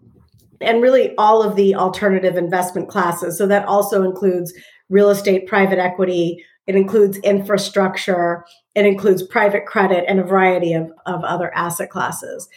And 0.61 0.83
really 0.83 1.15
all 1.17 1.43
of 1.43 1.55
the 1.57 1.75
alternative 1.75 2.37
investment 2.37 2.89
classes. 2.89 3.37
So 3.39 3.47
that 3.47 3.67
also 3.67 4.03
includes 4.03 4.53
real 4.89 5.11
estate, 5.11 5.47
private 5.47 5.79
equity, 5.79 6.45
it 6.67 6.75
includes 6.75 7.19
infrastructure, 7.19 8.45
it 8.75 8.87
includes 8.87 9.23
private 9.23 9.67
credit, 9.67 10.05
and 10.09 10.19
a 10.19 10.25
variety 10.25 10.73
of, 10.73 10.93
of 11.07 11.23
other 11.23 11.55
asset 11.55 11.91
classes. 11.91 12.49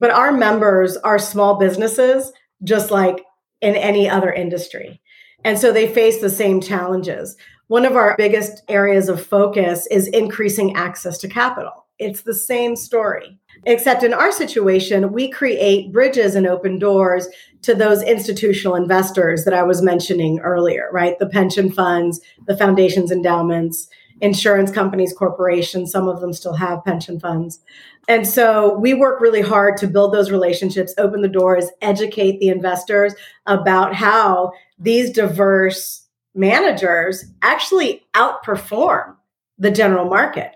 But 0.00 0.10
our 0.10 0.32
members 0.32 0.96
are 0.98 1.18
small 1.18 1.56
businesses, 1.56 2.32
just 2.62 2.90
like 2.90 3.24
in 3.60 3.74
any 3.74 4.08
other 4.08 4.32
industry. 4.32 5.00
And 5.44 5.58
so 5.58 5.72
they 5.72 5.92
face 5.92 6.20
the 6.20 6.30
same 6.30 6.60
challenges. 6.60 7.36
One 7.68 7.84
of 7.84 7.96
our 7.96 8.14
biggest 8.16 8.62
areas 8.68 9.08
of 9.08 9.24
focus 9.24 9.86
is 9.90 10.08
increasing 10.08 10.74
access 10.76 11.18
to 11.18 11.28
capital. 11.28 11.86
It's 11.98 12.22
the 12.22 12.34
same 12.34 12.76
story. 12.76 13.38
Except 13.64 14.02
in 14.02 14.14
our 14.14 14.30
situation, 14.30 15.12
we 15.12 15.28
create 15.28 15.92
bridges 15.92 16.34
and 16.34 16.46
open 16.46 16.78
doors 16.78 17.28
to 17.62 17.74
those 17.74 18.02
institutional 18.02 18.76
investors 18.76 19.44
that 19.44 19.52
I 19.52 19.64
was 19.64 19.82
mentioning 19.82 20.38
earlier, 20.40 20.88
right? 20.92 21.18
The 21.18 21.26
pension 21.28 21.70
funds, 21.70 22.20
the 22.46 22.56
foundations, 22.56 23.10
endowments, 23.10 23.88
insurance 24.20 24.70
companies, 24.70 25.12
corporations, 25.12 25.90
some 25.90 26.08
of 26.08 26.20
them 26.20 26.32
still 26.32 26.54
have 26.54 26.84
pension 26.84 27.20
funds. 27.20 27.60
And 28.08 28.26
so 28.26 28.78
we 28.78 28.94
work 28.94 29.20
really 29.20 29.42
hard 29.42 29.76
to 29.78 29.86
build 29.86 30.14
those 30.14 30.30
relationships, 30.30 30.94
open 30.98 31.20
the 31.20 31.28
doors, 31.28 31.66
educate 31.82 32.40
the 32.40 32.48
investors 32.48 33.14
about 33.46 33.94
how 33.94 34.52
these 34.78 35.10
diverse 35.10 36.06
managers 36.34 37.24
actually 37.42 38.02
outperform 38.14 39.16
the 39.58 39.70
general 39.70 40.04
market 40.04 40.52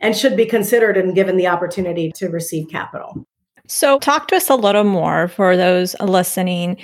and 0.00 0.16
should 0.16 0.36
be 0.36 0.46
considered 0.46 0.96
and 0.96 1.14
given 1.14 1.36
the 1.36 1.46
opportunity 1.46 2.10
to 2.16 2.28
receive 2.28 2.68
capital. 2.68 3.24
So, 3.68 3.98
talk 4.00 4.28
to 4.28 4.36
us 4.36 4.50
a 4.50 4.56
little 4.56 4.84
more 4.84 5.28
for 5.28 5.56
those 5.56 5.94
listening. 6.00 6.76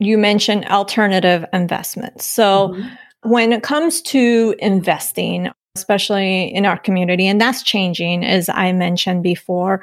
You 0.00 0.18
mentioned 0.18 0.66
alternative 0.66 1.44
investments. 1.52 2.24
So, 2.24 2.70
mm-hmm. 2.70 3.30
when 3.30 3.52
it 3.52 3.62
comes 3.62 4.02
to 4.02 4.56
investing, 4.58 5.50
especially 5.76 6.52
in 6.52 6.66
our 6.66 6.78
community, 6.78 7.28
and 7.28 7.40
that's 7.40 7.62
changing, 7.62 8.24
as 8.24 8.48
I 8.48 8.72
mentioned 8.72 9.22
before, 9.22 9.82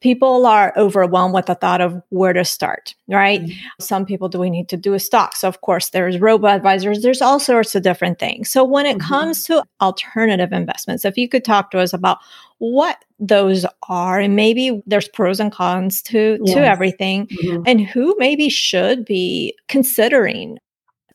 people 0.00 0.46
are 0.46 0.72
overwhelmed 0.76 1.34
with 1.34 1.46
the 1.46 1.54
thought 1.54 1.80
of 1.80 2.02
where 2.10 2.32
to 2.32 2.44
start, 2.44 2.94
right? 3.08 3.40
Mm-hmm. 3.40 3.68
Some 3.80 4.04
people 4.04 4.28
do 4.28 4.38
we 4.38 4.50
need 4.50 4.68
to 4.68 4.76
do 4.76 4.94
a 4.94 5.00
stock? 5.00 5.36
So 5.36 5.48
of 5.48 5.60
course 5.62 5.90
there's 5.90 6.18
robo 6.18 6.48
advisors, 6.48 7.02
there's 7.02 7.22
all 7.22 7.40
sorts 7.40 7.74
of 7.74 7.82
different 7.82 8.18
things. 8.18 8.50
So 8.50 8.62
when 8.62 8.86
it 8.86 8.98
mm-hmm. 8.98 9.08
comes 9.08 9.44
to 9.44 9.62
alternative 9.80 10.52
investments, 10.52 11.04
if 11.04 11.16
you 11.16 11.28
could 11.28 11.44
talk 11.44 11.70
to 11.70 11.78
us 11.78 11.92
about 11.92 12.18
what 12.58 13.04
those 13.18 13.64
are 13.88 14.18
and 14.18 14.36
maybe 14.36 14.82
there's 14.86 15.08
pros 15.08 15.40
and 15.40 15.52
cons 15.52 16.02
to 16.02 16.38
yes. 16.42 16.54
to 16.54 16.66
everything 16.66 17.26
mm-hmm. 17.26 17.62
and 17.66 17.80
who 17.80 18.14
maybe 18.18 18.48
should 18.48 19.04
be 19.04 19.54
considering 19.68 20.58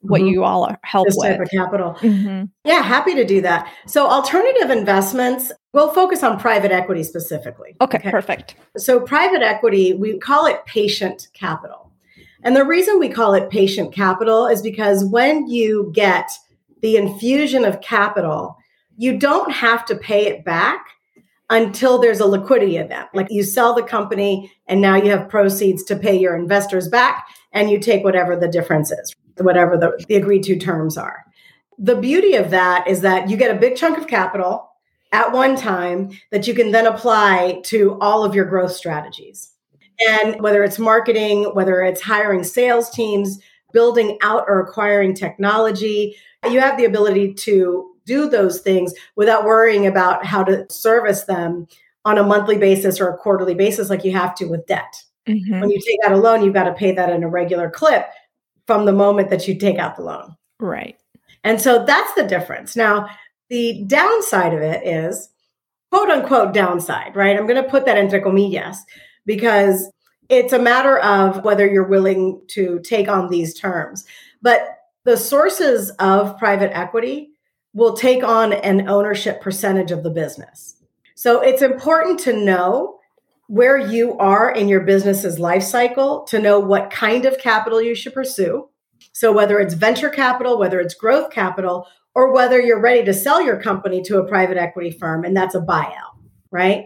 what 0.01 0.21
mm-hmm. 0.21 0.29
you 0.29 0.43
all 0.43 0.75
help 0.83 1.07
this 1.07 1.15
with. 1.17 1.29
type 1.29 1.41
of 1.41 1.49
capital. 1.49 1.93
Mm-hmm. 1.99 2.45
Yeah, 2.63 2.81
happy 2.81 3.15
to 3.15 3.25
do 3.25 3.41
that. 3.41 3.71
So, 3.87 4.07
alternative 4.07 4.71
investments, 4.71 5.51
we'll 5.73 5.93
focus 5.93 6.23
on 6.23 6.39
private 6.39 6.71
equity 6.71 7.03
specifically. 7.03 7.75
Okay, 7.81 7.97
okay, 7.97 8.11
perfect. 8.11 8.55
So, 8.77 8.99
private 8.99 9.41
equity, 9.41 9.93
we 9.93 10.17
call 10.17 10.45
it 10.45 10.65
patient 10.65 11.27
capital. 11.33 11.91
And 12.43 12.55
the 12.55 12.65
reason 12.65 12.99
we 12.99 13.09
call 13.09 13.33
it 13.33 13.49
patient 13.49 13.93
capital 13.93 14.47
is 14.47 14.61
because 14.61 15.05
when 15.05 15.47
you 15.47 15.91
get 15.93 16.31
the 16.81 16.97
infusion 16.97 17.65
of 17.65 17.81
capital, 17.81 18.57
you 18.97 19.17
don't 19.17 19.51
have 19.51 19.85
to 19.85 19.95
pay 19.95 20.27
it 20.27 20.43
back 20.43 20.87
until 21.51 21.99
there's 21.99 22.19
a 22.19 22.25
liquidity 22.25 22.77
event. 22.77 23.09
Like 23.13 23.27
you 23.29 23.43
sell 23.43 23.75
the 23.75 23.83
company 23.83 24.51
and 24.67 24.81
now 24.81 24.95
you 24.95 25.11
have 25.11 25.29
proceeds 25.29 25.83
to 25.83 25.95
pay 25.95 26.17
your 26.17 26.35
investors 26.35 26.87
back 26.87 27.27
and 27.51 27.69
you 27.69 27.77
take 27.77 28.03
whatever 28.03 28.35
the 28.35 28.47
difference 28.47 28.91
is 28.91 29.15
whatever 29.43 29.77
the, 29.77 30.03
the 30.07 30.15
agreed 30.15 30.43
to 30.43 30.57
terms 30.57 30.97
are. 30.97 31.25
The 31.77 31.95
beauty 31.95 32.35
of 32.35 32.51
that 32.51 32.87
is 32.87 33.01
that 33.01 33.29
you 33.29 33.37
get 33.37 33.55
a 33.55 33.59
big 33.59 33.75
chunk 33.75 33.97
of 33.97 34.07
capital 34.07 34.70
at 35.11 35.31
one 35.31 35.55
time 35.55 36.11
that 36.31 36.47
you 36.47 36.53
can 36.53 36.71
then 36.71 36.87
apply 36.87 37.61
to 37.65 37.97
all 37.99 38.23
of 38.23 38.33
your 38.33 38.45
growth 38.45 38.71
strategies. 38.71 39.51
And 40.09 40.41
whether 40.41 40.63
it's 40.63 40.79
marketing, 40.79 41.53
whether 41.53 41.81
it's 41.81 42.01
hiring 42.01 42.43
sales 42.43 42.89
teams, 42.89 43.39
building 43.71 44.17
out 44.21 44.45
or 44.47 44.59
acquiring 44.59 45.13
technology, 45.13 46.15
you 46.49 46.59
have 46.59 46.77
the 46.77 46.85
ability 46.85 47.33
to 47.33 47.91
do 48.05 48.27
those 48.27 48.61
things 48.61 48.93
without 49.15 49.45
worrying 49.45 49.85
about 49.85 50.25
how 50.25 50.43
to 50.43 50.65
service 50.69 51.25
them 51.25 51.67
on 52.03 52.17
a 52.17 52.23
monthly 52.23 52.57
basis 52.57 52.99
or 52.99 53.09
a 53.09 53.17
quarterly 53.17 53.53
basis 53.53 53.89
like 53.89 54.03
you 54.03 54.11
have 54.11 54.33
to 54.35 54.45
with 54.45 54.65
debt. 54.65 55.03
Mm-hmm. 55.27 55.59
When 55.59 55.69
you 55.69 55.79
take 55.79 55.99
out 56.05 56.13
a 56.13 56.17
loan, 56.17 56.43
you've 56.43 56.53
got 56.53 56.63
to 56.63 56.73
pay 56.73 56.93
that 56.93 57.11
in 57.11 57.23
a 57.23 57.29
regular 57.29 57.69
clip 57.69 58.07
from 58.65 58.85
the 58.85 58.93
moment 58.93 59.29
that 59.29 59.47
you 59.47 59.55
take 59.55 59.77
out 59.77 59.95
the 59.95 60.03
loan. 60.03 60.35
Right. 60.59 60.97
And 61.43 61.61
so 61.61 61.85
that's 61.85 62.13
the 62.15 62.23
difference. 62.23 62.75
Now, 62.75 63.07
the 63.51 63.83
downside 63.85 64.53
of 64.53 64.61
it 64.61 64.87
is 64.87 65.27
quote 65.91 66.09
unquote 66.09 66.53
downside, 66.53 67.15
right? 67.17 67.37
I'm 67.37 67.45
going 67.45 67.61
to 67.61 67.69
put 67.69 67.85
that 67.85 67.97
entre 67.97 68.21
comillas 68.21 68.83
because 69.25 69.91
it's 70.29 70.53
a 70.53 70.59
matter 70.59 70.97
of 70.99 71.43
whether 71.43 71.67
you're 71.67 71.87
willing 71.87 72.41
to 72.47 72.79
take 72.79 73.09
on 73.09 73.29
these 73.29 73.53
terms. 73.53 74.05
But 74.41 74.77
the 75.03 75.17
sources 75.17 75.89
of 75.99 76.37
private 76.37 76.75
equity 76.75 77.31
will 77.73 77.93
take 77.93 78.23
on 78.23 78.53
an 78.53 78.87
ownership 78.87 79.41
percentage 79.41 79.91
of 79.91 80.03
the 80.03 80.09
business. 80.09 80.77
So 81.15 81.41
it's 81.41 81.61
important 81.61 82.21
to 82.21 82.33
know 82.33 82.99
where 83.47 83.77
you 83.77 84.17
are 84.17 84.49
in 84.49 84.69
your 84.69 84.79
business's 84.79 85.39
life 85.39 85.63
cycle 85.63 86.23
to 86.23 86.39
know 86.39 86.57
what 86.57 86.89
kind 86.89 87.25
of 87.25 87.37
capital 87.37 87.81
you 87.81 87.95
should 87.95 88.13
pursue. 88.13 88.69
So, 89.13 89.33
whether 89.33 89.59
it's 89.59 89.73
venture 89.73 90.09
capital, 90.09 90.57
whether 90.57 90.79
it's 90.79 90.93
growth 90.93 91.31
capital, 91.31 91.87
or 92.15 92.33
whether 92.33 92.59
you're 92.59 92.81
ready 92.81 93.03
to 93.05 93.13
sell 93.13 93.41
your 93.41 93.61
company 93.61 94.01
to 94.03 94.19
a 94.19 94.27
private 94.27 94.57
equity 94.57 94.91
firm 94.91 95.23
and 95.23 95.35
that's 95.35 95.55
a 95.55 95.61
buyout, 95.61 96.17
right? 96.51 96.85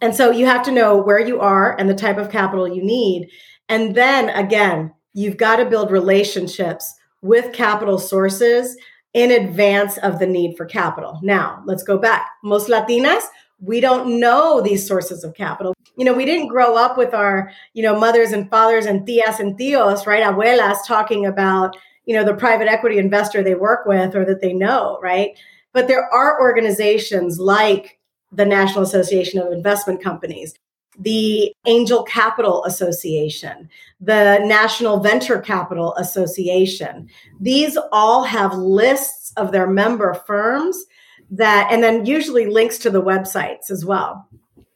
And 0.00 0.14
so 0.14 0.30
you 0.30 0.46
have 0.46 0.64
to 0.64 0.72
know 0.72 0.96
where 0.96 1.20
you 1.20 1.40
are 1.40 1.78
and 1.78 1.88
the 1.88 1.94
type 1.94 2.18
of 2.18 2.30
capital 2.30 2.68
you 2.68 2.84
need. 2.84 3.30
And 3.68 3.94
then 3.94 4.28
again, 4.30 4.92
you've 5.12 5.36
got 5.36 5.56
to 5.56 5.64
build 5.64 5.90
relationships 5.90 6.92
with 7.22 7.54
capital 7.54 7.98
sources 7.98 8.76
in 9.14 9.30
advance 9.30 9.96
of 9.98 10.18
the 10.18 10.26
need 10.26 10.56
for 10.56 10.66
capital. 10.66 11.20
Now, 11.22 11.62
let's 11.64 11.84
go 11.84 11.96
back. 11.96 12.28
Most 12.42 12.68
Latinas, 12.68 13.22
we 13.60 13.80
don't 13.80 14.18
know 14.18 14.60
these 14.60 14.86
sources 14.86 15.24
of 15.24 15.34
capital. 15.34 15.72
You 15.96 16.04
know, 16.04 16.12
we 16.12 16.24
didn't 16.24 16.48
grow 16.48 16.76
up 16.76 16.98
with 16.98 17.14
our, 17.14 17.50
you 17.72 17.82
know, 17.82 17.98
mothers 17.98 18.32
and 18.32 18.50
fathers 18.50 18.86
and 18.86 19.06
tias 19.06 19.38
and 19.38 19.56
tios, 19.56 20.04
right? 20.06 20.24
Abuelas 20.24 20.78
talking 20.86 21.24
about, 21.24 21.76
you 22.06 22.14
know, 22.14 22.24
the 22.24 22.34
private 22.34 22.68
equity 22.68 22.98
investor 22.98 23.42
they 23.42 23.54
work 23.54 23.86
with 23.86 24.14
or 24.14 24.24
that 24.24 24.40
they 24.40 24.52
know, 24.52 24.98
right? 25.02 25.30
But 25.72 25.88
there 25.88 26.04
are 26.12 26.40
organizations 26.40 27.38
like 27.38 27.98
the 28.32 28.44
National 28.44 28.82
Association 28.82 29.40
of 29.40 29.52
Investment 29.52 30.02
Companies, 30.02 30.54
the 30.98 31.52
Angel 31.66 32.02
Capital 32.04 32.64
Association, 32.64 33.68
the 34.00 34.38
National 34.44 35.00
Venture 35.00 35.40
Capital 35.40 35.94
Association. 35.96 37.08
These 37.40 37.76
all 37.92 38.24
have 38.24 38.54
lists 38.54 39.32
of 39.36 39.52
their 39.52 39.66
member 39.66 40.14
firms 40.14 40.84
that 41.30 41.68
and 41.72 41.82
then 41.82 42.06
usually 42.06 42.46
links 42.46 42.78
to 42.78 42.90
the 42.90 43.02
websites 43.02 43.70
as 43.70 43.84
well 43.84 44.28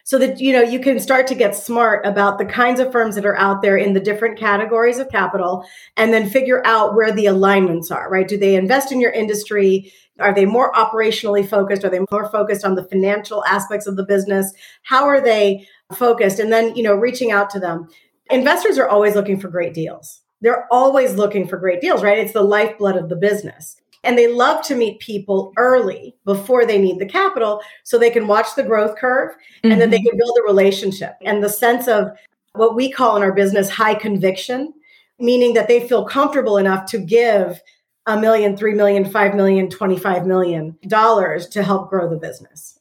so 0.09 0.19
that 0.19 0.41
you 0.41 0.55
know 0.55 0.63
you 0.63 0.81
can 0.81 0.99
start 0.99 1.27
to 1.27 1.35
get 1.35 1.55
smart 1.55 2.07
about 2.07 2.39
the 2.39 2.45
kinds 2.47 2.81
of 2.81 2.91
firms 2.91 3.15
that 3.15 3.27
are 3.27 3.37
out 3.37 3.61
there 3.61 3.77
in 3.77 3.93
the 3.93 4.01
different 4.01 4.39
categories 4.39 4.99
of 4.99 5.11
capital 5.11 5.63
and 5.99 6.15
then 6.15 6.31
figure 6.31 6.67
out 6.67 6.95
where 6.95 7.13
the 7.13 7.27
alignments 7.27 7.91
are 7.91 8.09
right 8.11 8.27
do 8.27 8.39
they 8.39 8.57
invest 8.57 8.91
in 8.91 9.03
your 9.03 9.13
industry 9.13 9.93
Are 10.19 10.35
they 10.35 10.47
more 10.47 10.73
operationally 10.73 11.49
focused? 11.49 11.85
Are 11.85 11.91
they 11.91 12.01
more 12.11 12.29
focused 12.31 12.65
on 12.65 12.75
the 12.75 12.85
financial 12.85 13.45
aspects 13.45 13.87
of 13.87 13.97
the 13.97 14.05
business? 14.05 14.53
How 14.83 15.05
are 15.05 15.21
they 15.21 15.67
focused? 15.95 16.41
And 16.41 16.53
then, 16.53 16.75
you 16.75 16.83
know, 16.83 16.95
reaching 16.95 17.31
out 17.31 17.51
to 17.51 17.61
them. 17.61 17.89
Investors 18.31 18.79
are 18.79 18.89
always 18.89 19.15
looking 19.15 19.39
for 19.39 19.49
great 19.49 19.75
deals. 19.75 20.23
They're 20.41 20.67
always 20.73 21.15
looking 21.15 21.47
for 21.47 21.57
great 21.57 21.81
deals, 21.81 22.03
right? 22.03 22.19
It's 22.19 22.33
the 22.33 22.43
lifeblood 22.43 22.97
of 22.97 23.09
the 23.09 23.17
business. 23.17 23.77
And 24.05 24.17
they 24.17 24.33
love 24.33 24.65
to 24.67 24.77
meet 24.77 25.01
people 25.01 25.53
early 25.57 26.17
before 26.25 26.65
they 26.65 26.79
need 26.79 26.99
the 26.99 27.07
capital 27.07 27.61
so 27.83 27.99
they 27.99 28.11
can 28.11 28.27
watch 28.27 28.55
the 28.55 28.63
growth 28.63 28.97
curve 28.97 29.33
mm-hmm. 29.33 29.73
and 29.73 29.81
then 29.81 29.91
they 29.91 30.01
can 30.01 30.17
build 30.17 30.37
a 30.39 30.47
relationship 30.47 31.15
and 31.23 31.43
the 31.43 31.49
sense 31.49 31.89
of 31.89 32.11
what 32.53 32.75
we 32.75 32.91
call 32.91 33.17
in 33.17 33.23
our 33.23 33.33
business 33.33 33.71
high 33.71 33.95
conviction, 33.95 34.73
meaning 35.19 35.55
that 35.55 35.69
they 35.69 35.87
feel 35.87 36.05
comfortable 36.05 36.59
enough 36.59 36.87
to 36.87 36.99
give 36.99 37.61
a 38.07 38.19
million, 38.19 38.57
three 38.57 38.75
million, 38.75 39.05
five 39.05 39.35
million, 39.35 39.69
25 39.69 40.27
million 40.27 40.77
dollars 40.89 41.47
to 41.49 41.63
help 41.63 41.91
grow 41.91 42.09
the 42.09 42.17
business. 42.17 42.79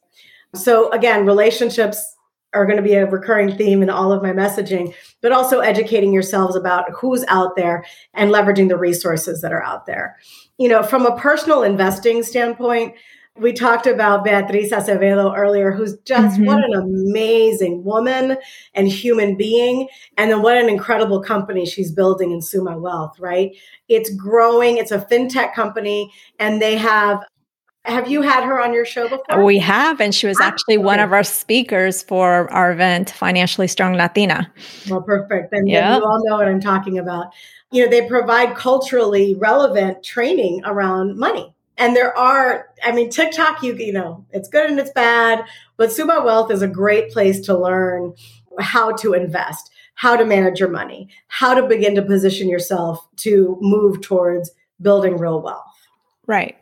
So 0.54 0.90
again, 0.92 1.26
relationships 1.26 2.16
are 2.54 2.64
going 2.64 2.76
to 2.76 2.82
be 2.82 2.94
a 2.94 3.06
recurring 3.06 3.56
theme 3.56 3.82
in 3.82 3.90
all 3.90 4.12
of 4.12 4.22
my 4.22 4.32
messaging, 4.32 4.94
but 5.20 5.32
also 5.32 5.60
educating 5.60 6.12
yourselves 6.12 6.56
about 6.56 6.90
who's 6.92 7.24
out 7.28 7.56
there 7.56 7.84
and 8.14 8.30
leveraging 8.30 8.68
the 8.68 8.78
resources 8.78 9.40
that 9.42 9.52
are 9.52 9.62
out 9.62 9.86
there. 9.86 10.16
You 10.56 10.68
know, 10.68 10.82
from 10.82 11.06
a 11.06 11.16
personal 11.16 11.62
investing 11.62 12.22
standpoint, 12.22 12.94
we 13.36 13.52
talked 13.52 13.86
about 13.86 14.24
Beatriz 14.24 14.72
Acevedo 14.72 15.36
earlier, 15.36 15.70
who's 15.70 15.96
just 15.98 16.36
mm-hmm. 16.36 16.46
what 16.46 16.64
an 16.64 16.74
amazing 16.74 17.84
woman 17.84 18.36
and 18.74 18.88
human 18.88 19.36
being. 19.36 19.88
And 20.16 20.30
then 20.30 20.42
what 20.42 20.56
an 20.56 20.68
incredible 20.68 21.22
company 21.22 21.64
she's 21.64 21.92
building 21.92 22.32
in 22.32 22.42
Suma 22.42 22.76
Wealth, 22.78 23.18
right? 23.20 23.56
It's 23.88 24.14
growing, 24.14 24.78
it's 24.78 24.90
a 24.90 24.98
fintech 24.98 25.54
company, 25.54 26.12
and 26.38 26.60
they 26.60 26.76
have. 26.76 27.24
Have 27.88 28.08
you 28.08 28.22
had 28.22 28.44
her 28.44 28.60
on 28.60 28.72
your 28.72 28.84
show 28.84 29.08
before? 29.08 29.44
We 29.44 29.58
have, 29.58 30.00
and 30.00 30.14
she 30.14 30.26
was 30.26 30.40
actually 30.40 30.76
okay. 30.76 30.84
one 30.84 31.00
of 31.00 31.12
our 31.12 31.24
speakers 31.24 32.02
for 32.02 32.50
our 32.52 32.70
event, 32.70 33.10
Financially 33.10 33.66
Strong 33.66 33.94
Latina. 33.94 34.52
Well, 34.88 35.02
perfect. 35.02 35.52
And 35.52 35.68
yeah. 35.68 35.96
you 35.96 36.04
all 36.04 36.22
know 36.24 36.36
what 36.36 36.46
I'm 36.46 36.60
talking 36.60 36.98
about. 36.98 37.32
You 37.70 37.84
know, 37.84 37.90
they 37.90 38.06
provide 38.06 38.56
culturally 38.56 39.34
relevant 39.34 40.02
training 40.02 40.62
around 40.64 41.18
money 41.18 41.54
and 41.78 41.94
there 41.94 42.16
are, 42.18 42.68
I 42.84 42.92
mean, 42.92 43.08
TikTok, 43.08 43.62
you, 43.62 43.74
you 43.74 43.92
know, 43.92 44.26
it's 44.32 44.48
good 44.48 44.68
and 44.68 44.78
it's 44.78 44.90
bad, 44.90 45.44
but 45.76 45.92
Suma 45.92 46.22
Wealth 46.24 46.50
is 46.50 46.60
a 46.60 46.68
great 46.68 47.10
place 47.10 47.40
to 47.42 47.56
learn 47.56 48.14
how 48.58 48.92
to 48.96 49.14
invest, 49.14 49.70
how 49.94 50.16
to 50.16 50.24
manage 50.24 50.58
your 50.58 50.70
money, 50.70 51.08
how 51.28 51.54
to 51.54 51.62
begin 51.66 51.94
to 51.94 52.02
position 52.02 52.48
yourself 52.48 53.06
to 53.18 53.56
move 53.60 54.00
towards 54.02 54.50
building 54.82 55.16
real 55.16 55.40
wealth. 55.40 55.64
Right. 56.26 56.56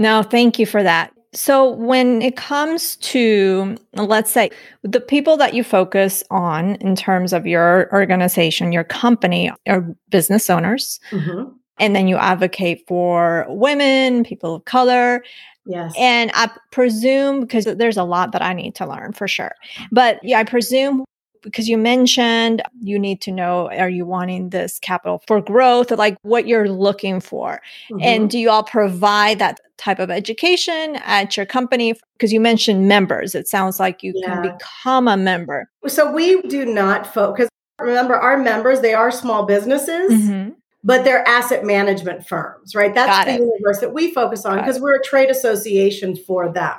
No, 0.00 0.22
thank 0.22 0.58
you 0.58 0.66
for 0.66 0.82
that. 0.82 1.12
So, 1.32 1.70
when 1.70 2.22
it 2.22 2.36
comes 2.36 2.96
to, 2.96 3.76
let's 3.94 4.32
say, 4.32 4.50
the 4.82 5.00
people 5.00 5.36
that 5.36 5.54
you 5.54 5.62
focus 5.62 6.24
on 6.28 6.74
in 6.76 6.96
terms 6.96 7.32
of 7.32 7.46
your 7.46 7.88
organization, 7.92 8.72
your 8.72 8.82
company, 8.82 9.52
are 9.68 9.86
business 10.08 10.50
owners, 10.50 10.98
mm-hmm 11.10 11.52
and 11.80 11.96
then 11.96 12.06
you 12.06 12.16
advocate 12.16 12.84
for 12.86 13.46
women, 13.48 14.22
people 14.22 14.56
of 14.56 14.64
color. 14.66 15.24
Yes. 15.66 15.92
And 15.98 16.30
I 16.34 16.50
presume 16.70 17.40
because 17.40 17.64
there's 17.64 17.96
a 17.96 18.04
lot 18.04 18.32
that 18.32 18.42
I 18.42 18.52
need 18.52 18.74
to 18.76 18.86
learn 18.86 19.12
for 19.12 19.26
sure. 19.26 19.54
But 19.90 20.20
yeah, 20.22 20.38
I 20.38 20.44
presume 20.44 21.04
because 21.42 21.68
you 21.68 21.78
mentioned 21.78 22.62
you 22.82 22.98
need 22.98 23.22
to 23.22 23.32
know 23.32 23.70
are 23.70 23.88
you 23.88 24.04
wanting 24.04 24.50
this 24.50 24.78
capital 24.80 25.22
for 25.26 25.40
growth 25.40 25.90
or 25.90 25.96
like 25.96 26.18
what 26.20 26.46
you're 26.46 26.68
looking 26.68 27.18
for 27.18 27.62
mm-hmm. 27.90 28.02
and 28.02 28.28
do 28.28 28.38
you 28.38 28.50
all 28.50 28.62
provide 28.62 29.38
that 29.38 29.58
type 29.80 29.98
of 29.98 30.10
education 30.10 30.96
at 30.96 31.36
your 31.36 31.46
company 31.46 31.94
because 32.14 32.32
you 32.32 32.40
mentioned 32.40 32.86
members 32.86 33.34
it 33.34 33.48
sounds 33.48 33.80
like 33.80 34.02
you 34.02 34.12
yeah. 34.14 34.42
can 34.42 34.52
become 34.52 35.08
a 35.08 35.16
member 35.16 35.68
so 35.86 36.12
we 36.12 36.40
do 36.42 36.64
not 36.64 37.06
focus 37.06 37.48
remember 37.80 38.14
our 38.14 38.36
members 38.36 38.80
they 38.80 38.94
are 38.94 39.10
small 39.10 39.44
businesses 39.46 40.12
mm-hmm 40.12 40.50
but 40.82 41.04
they're 41.04 41.26
asset 41.28 41.64
management 41.64 42.26
firms, 42.26 42.74
right? 42.74 42.94
That's 42.94 43.10
Got 43.10 43.26
the 43.26 43.34
it. 43.34 43.40
universe 43.40 43.80
that 43.80 43.92
we 43.92 44.14
focus 44.14 44.46
on 44.46 44.58
because 44.58 44.80
we're 44.80 44.96
a 44.96 45.02
trade 45.02 45.30
association 45.30 46.16
for 46.16 46.50
them. 46.50 46.76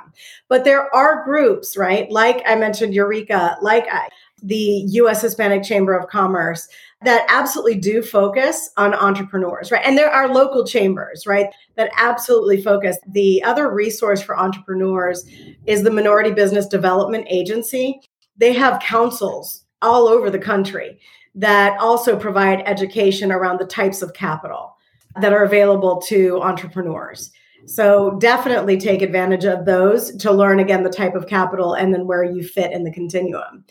But 0.48 0.64
there 0.64 0.92
are 0.94 1.24
groups, 1.24 1.76
right? 1.76 2.10
Like 2.10 2.42
I 2.46 2.56
mentioned, 2.56 2.94
Ureeka, 2.94 3.62
like 3.62 3.86
I, 3.90 4.08
the 4.42 4.84
US 4.88 5.22
Hispanic 5.22 5.62
Chamber 5.62 5.96
of 5.96 6.08
Commerce 6.08 6.68
that 7.04 7.26
absolutely 7.28 7.76
do 7.76 8.02
focus 8.02 8.70
on 8.76 8.94
entrepreneurs, 8.94 9.70
right? 9.70 9.84
And 9.84 9.96
there 9.96 10.10
are 10.10 10.32
local 10.32 10.64
chambers, 10.64 11.26
right, 11.26 11.46
that 11.76 11.90
absolutely 11.96 12.62
focus. 12.62 12.98
The 13.08 13.42
other 13.42 13.70
resource 13.70 14.22
for 14.22 14.38
entrepreneurs 14.38 15.24
is 15.66 15.82
the 15.82 15.90
Minority 15.90 16.32
Business 16.32 16.66
Development 16.66 17.26
Agency. 17.28 18.00
They 18.36 18.52
have 18.52 18.80
councils 18.80 19.64
all 19.80 20.06
over 20.08 20.30
the 20.30 20.38
country 20.38 21.00
that 21.34 21.78
also 21.80 22.18
provide 22.18 22.62
education 22.66 23.32
around 23.32 23.58
the 23.58 23.66
types 23.66 24.02
of 24.02 24.14
capital 24.14 24.76
that 25.20 25.32
are 25.32 25.44
available 25.44 26.00
to 26.02 26.40
entrepreneurs. 26.42 27.32
So 27.66 28.16
definitely 28.18 28.78
take 28.78 29.02
advantage 29.02 29.44
of 29.44 29.64
those 29.64 30.14
to 30.16 30.32
learn 30.32 30.58
again 30.60 30.82
the 30.82 30.90
type 30.90 31.14
of 31.14 31.26
capital 31.26 31.74
and 31.74 31.94
then 31.94 32.06
where 32.06 32.24
you 32.24 32.42
fit 32.42 32.72
in 32.72 32.84
the 32.84 32.92
continuum. 32.92 33.64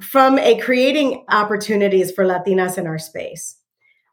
From 0.00 0.38
a 0.38 0.58
creating 0.58 1.24
opportunities 1.30 2.12
for 2.12 2.24
Latinas 2.24 2.76
in 2.76 2.86
our 2.86 2.98
space, 2.98 3.56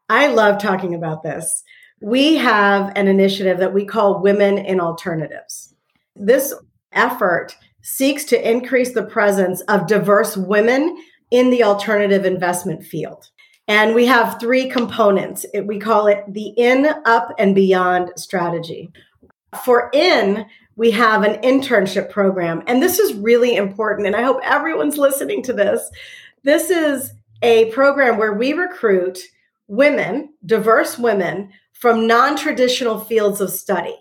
I 0.08 0.28
love 0.28 0.58
talking 0.58 0.94
about 0.94 1.22
this. 1.22 1.62
We 2.00 2.36
have 2.36 2.92
an 2.96 3.06
initiative 3.06 3.58
that 3.58 3.74
we 3.74 3.84
call 3.84 4.22
Women 4.22 4.56
in 4.58 4.80
Alternatives. 4.80 5.74
This 6.16 6.54
effort 6.92 7.56
seeks 7.82 8.24
to 8.26 8.50
increase 8.50 8.94
the 8.94 9.04
presence 9.04 9.60
of 9.62 9.86
diverse 9.86 10.38
women 10.38 10.96
in 11.30 11.50
the 11.50 11.62
alternative 11.62 12.24
investment 12.24 12.82
field. 12.82 13.28
And 13.68 13.94
we 13.94 14.06
have 14.06 14.40
three 14.40 14.70
components. 14.70 15.44
We 15.64 15.78
call 15.78 16.06
it 16.06 16.24
the 16.28 16.48
in, 16.56 16.86
up, 17.04 17.34
and 17.38 17.54
beyond 17.54 18.12
strategy. 18.16 18.90
For 19.64 19.90
in, 19.92 20.46
we 20.76 20.90
have 20.90 21.22
an 21.22 21.40
internship 21.42 22.10
program. 22.10 22.62
And 22.66 22.82
this 22.82 22.98
is 22.98 23.14
really 23.14 23.56
important. 23.56 24.06
And 24.06 24.16
I 24.16 24.22
hope 24.22 24.40
everyone's 24.42 24.98
listening 24.98 25.42
to 25.44 25.52
this. 25.52 25.88
This 26.42 26.70
is 26.70 27.12
a 27.42 27.70
program 27.72 28.18
where 28.18 28.32
we 28.32 28.52
recruit 28.52 29.18
women, 29.68 30.34
diverse 30.44 30.98
women 30.98 31.50
from 31.72 32.06
non 32.06 32.36
traditional 32.36 33.00
fields 33.00 33.40
of 33.40 33.50
study 33.50 33.96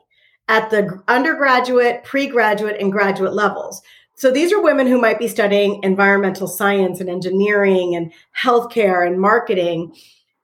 at 0.48 0.70
the 0.70 1.02
undergraduate, 1.08 2.04
pre 2.04 2.28
graduate, 2.28 2.78
and 2.80 2.92
graduate 2.92 3.34
levels. 3.34 3.82
So 4.16 4.32
these 4.32 4.54
are 4.54 4.62
women 4.62 4.88
who 4.88 5.02
might 5.02 5.20
be 5.20 5.28
studying 5.28 5.84
environmental 5.84 6.48
science 6.48 7.00
and 7.00 7.10
engineering 7.10 7.96
and 7.96 8.14
healthcare 8.40 9.06
and 9.06 9.20
marketing 9.20 9.96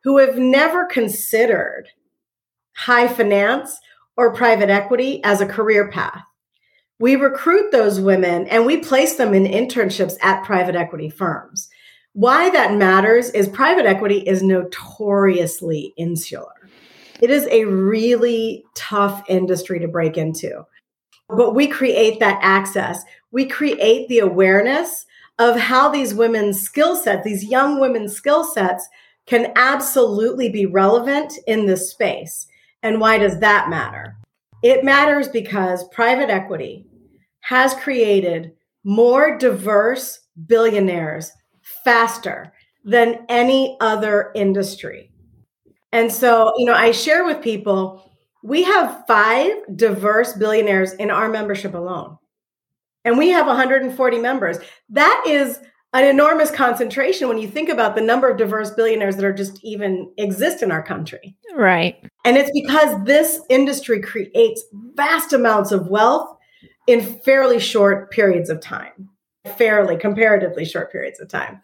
who 0.03 0.17
have 0.17 0.37
never 0.37 0.85
considered 0.85 1.89
high 2.75 3.07
finance 3.07 3.79
or 4.19 4.33
private 4.33 4.69
equity 4.69 5.23
as 5.23 5.39
a 5.39 5.45
career 5.45 5.89
path. 5.89 6.21
We 6.99 7.15
recruit 7.15 7.71
those 7.71 8.01
women 8.01 8.47
and 8.47 8.65
we 8.65 8.77
place 8.77 9.15
them 9.15 9.33
in 9.33 9.45
internships 9.45 10.17
at 10.21 10.43
private 10.43 10.75
equity 10.75 11.09
firms. 11.09 11.69
Why 12.11 12.49
that 12.49 12.75
matters 12.75 13.29
is 13.29 13.47
private 13.47 13.85
equity 13.85 14.17
is 14.17 14.43
notoriously 14.43 15.93
insular. 15.97 16.51
It 17.21 17.29
is 17.29 17.47
a 17.47 17.63
really 17.63 18.65
tough 18.75 19.23
industry 19.29 19.79
to 19.79 19.87
break 19.87 20.17
into. 20.17 20.65
But 21.29 21.55
we 21.55 21.67
create 21.67 22.19
that 22.19 22.39
access 22.41 23.05
we 23.31 23.45
create 23.45 24.07
the 24.07 24.19
awareness 24.19 25.05
of 25.37 25.57
how 25.57 25.89
these 25.89 26.13
women's 26.13 26.61
skill 26.61 26.95
sets, 26.95 27.23
these 27.23 27.45
young 27.45 27.79
women's 27.79 28.15
skill 28.15 28.43
sets, 28.43 28.87
can 29.25 29.51
absolutely 29.55 30.49
be 30.49 30.65
relevant 30.65 31.33
in 31.47 31.65
this 31.65 31.91
space. 31.91 32.47
And 32.83 32.99
why 32.99 33.17
does 33.17 33.39
that 33.39 33.69
matter? 33.69 34.15
It 34.63 34.83
matters 34.83 35.27
because 35.27 35.87
private 35.89 36.29
equity 36.29 36.85
has 37.41 37.73
created 37.75 38.51
more 38.83 39.37
diverse 39.37 40.19
billionaires 40.47 41.31
faster 41.83 42.51
than 42.83 43.25
any 43.29 43.77
other 43.81 44.31
industry. 44.35 45.11
And 45.91 46.11
so, 46.11 46.53
you 46.57 46.65
know, 46.65 46.73
I 46.73 46.91
share 46.91 47.25
with 47.25 47.41
people 47.41 48.05
we 48.41 48.63
have 48.63 49.03
five 49.05 49.51
diverse 49.75 50.33
billionaires 50.33 50.93
in 50.93 51.11
our 51.11 51.27
membership 51.27 51.73
alone 51.73 52.17
and 53.05 53.17
we 53.17 53.29
have 53.29 53.47
140 53.47 54.19
members. 54.19 54.57
That 54.89 55.23
is 55.27 55.59
an 55.93 56.05
enormous 56.05 56.51
concentration 56.51 57.27
when 57.27 57.39
you 57.39 57.47
think 57.47 57.67
about 57.67 57.95
the 57.95 58.01
number 58.01 58.29
of 58.29 58.37
diverse 58.37 58.71
billionaires 58.71 59.15
that 59.15 59.25
are 59.25 59.33
just 59.33 59.63
even 59.63 60.11
exist 60.17 60.61
in 60.61 60.71
our 60.71 60.83
country. 60.83 61.35
Right. 61.55 62.03
And 62.25 62.37
it's 62.37 62.51
because 62.53 63.03
this 63.05 63.39
industry 63.49 64.01
creates 64.01 64.63
vast 64.93 65.33
amounts 65.33 65.71
of 65.71 65.87
wealth 65.87 66.37
in 66.85 67.19
fairly 67.21 67.59
short 67.59 68.11
periods 68.11 68.49
of 68.49 68.59
time, 68.59 69.09
fairly, 69.57 69.97
comparatively 69.97 70.65
short 70.65 70.91
periods 70.91 71.19
of 71.19 71.27
time. 71.27 71.61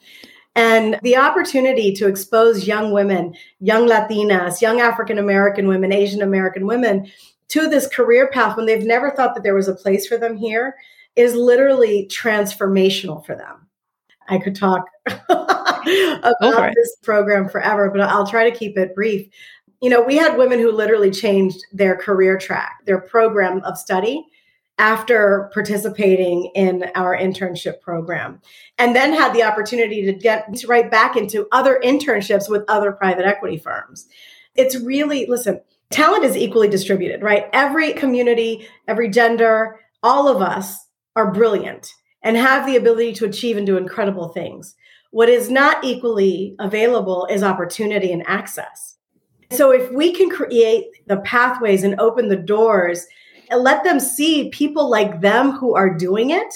And 0.55 0.99
the 1.03 1.17
opportunity 1.17 1.93
to 1.93 2.07
expose 2.07 2.65
young 2.65 2.93
women, 2.93 3.35
young 3.59 3.87
Latinas, 3.87 4.61
young 4.61 4.79
African 4.79 5.19
American 5.19 5.67
women, 5.67 5.91
Asian 5.91 6.21
American 6.21 6.65
women 6.65 7.11
to 7.49 7.67
this 7.67 7.87
career 7.87 8.29
path 8.31 8.57
when 8.57 8.65
they've 8.65 8.85
never 8.85 9.11
thought 9.11 9.35
that 9.35 9.43
there 9.43 9.53
was 9.53 9.67
a 9.67 9.75
place 9.75 10.07
for 10.07 10.17
them 10.17 10.37
here 10.37 10.75
is 11.15 11.35
literally 11.35 12.09
transformational 12.11 13.23
for 13.25 13.35
them. 13.35 13.64
I 14.27 14.39
could 14.39 14.55
talk 14.55 14.85
about 15.29 16.73
this 16.75 16.95
program 17.03 17.49
forever, 17.49 17.89
but 17.89 18.01
I'll 18.01 18.27
try 18.27 18.49
to 18.49 18.55
keep 18.55 18.77
it 18.77 18.95
brief. 18.95 19.27
You 19.81 19.89
know, 19.89 20.01
we 20.01 20.15
had 20.15 20.37
women 20.37 20.59
who 20.59 20.71
literally 20.71 21.11
changed 21.11 21.63
their 21.71 21.95
career 21.95 22.37
track, 22.37 22.79
their 22.85 22.99
program 22.99 23.61
of 23.63 23.77
study 23.77 24.25
after 24.77 25.49
participating 25.53 26.51
in 26.53 26.85
our 26.95 27.15
internship 27.15 27.79
program 27.81 28.41
and 28.77 28.95
then 28.95 29.13
had 29.13 29.33
the 29.33 29.43
opportunity 29.43 30.05
to 30.05 30.13
get 30.13 30.47
right 30.67 30.91
back 30.91 31.15
into 31.15 31.47
other 31.51 31.79
internships 31.83 32.49
with 32.49 32.63
other 32.67 32.91
private 32.91 33.25
equity 33.25 33.57
firms. 33.57 34.07
It's 34.55 34.75
really, 34.75 35.27
listen, 35.27 35.61
talent 35.91 36.25
is 36.25 36.35
equally 36.35 36.67
distributed, 36.67 37.21
right? 37.21 37.45
Every 37.53 37.93
community, 37.93 38.67
every 38.87 39.09
gender, 39.09 39.79
all 40.03 40.27
of 40.27 40.41
us 40.41 40.77
are 41.15 41.31
brilliant 41.31 41.93
and 42.25 42.35
have 42.35 42.65
the 42.65 42.75
ability 42.75 43.13
to 43.13 43.25
achieve 43.25 43.55
and 43.55 43.65
do 43.65 43.77
incredible 43.77 44.29
things. 44.29 44.75
What 45.11 45.29
is 45.29 45.49
not 45.49 45.81
equally 45.85 46.55
available 46.59 47.27
is 47.29 47.43
opportunity 47.43 48.11
and 48.11 48.23
access. 48.27 48.97
So 49.51 49.71
if 49.71 49.89
we 49.91 50.11
can 50.11 50.29
create 50.29 50.85
the 51.05 51.17
pathways 51.17 51.83
and 51.83 51.97
open 52.01 52.27
the 52.27 52.35
doors 52.35 53.05
and 53.49 53.61
let 53.61 53.83
them 53.83 53.99
see 53.99 54.49
people 54.49 54.89
like 54.89 55.21
them 55.21 55.51
who 55.51 55.75
are 55.75 55.93
doing 55.93 56.31
it, 56.31 56.53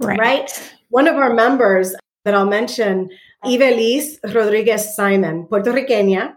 right? 0.00 0.18
right? 0.18 0.72
One 0.90 1.08
of 1.08 1.16
our 1.16 1.34
members 1.34 1.94
that 2.24 2.34
I'll 2.34 2.46
mention, 2.46 3.10
Ivelisse 3.44 4.18
Rodriguez 4.32 4.94
Simon, 4.94 5.46
Puerto 5.46 5.72
Riqueña, 5.72 6.34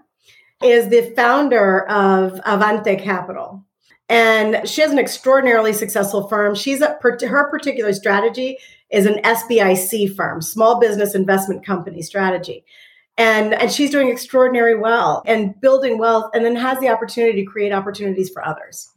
is 0.63 0.89
the 0.89 1.13
founder 1.15 1.87
of 1.87 2.33
Avante 2.41 3.01
Capital. 3.01 3.63
And 4.07 4.67
she 4.67 4.81
has 4.81 4.91
an 4.91 4.99
extraordinarily 4.99 5.73
successful 5.73 6.27
firm. 6.27 6.53
She's 6.53 6.81
a, 6.81 6.97
her 7.01 7.49
particular 7.49 7.91
strategy 7.93 8.57
is 8.91 9.05
an 9.05 9.19
SBIC 9.23 10.15
firm, 10.15 10.41
small 10.41 10.79
business 10.79 11.15
investment 11.15 11.65
company 11.65 12.01
strategy. 12.01 12.63
And, 13.17 13.53
and 13.53 13.71
she's 13.71 13.91
doing 13.91 14.09
extraordinary 14.09 14.77
well 14.77 15.23
and 15.25 15.59
building 15.59 15.97
wealth 15.97 16.29
and 16.33 16.45
then 16.45 16.55
has 16.55 16.79
the 16.79 16.89
opportunity 16.89 17.43
to 17.43 17.49
create 17.49 17.71
opportunities 17.71 18.29
for 18.29 18.45
others. 18.45 18.89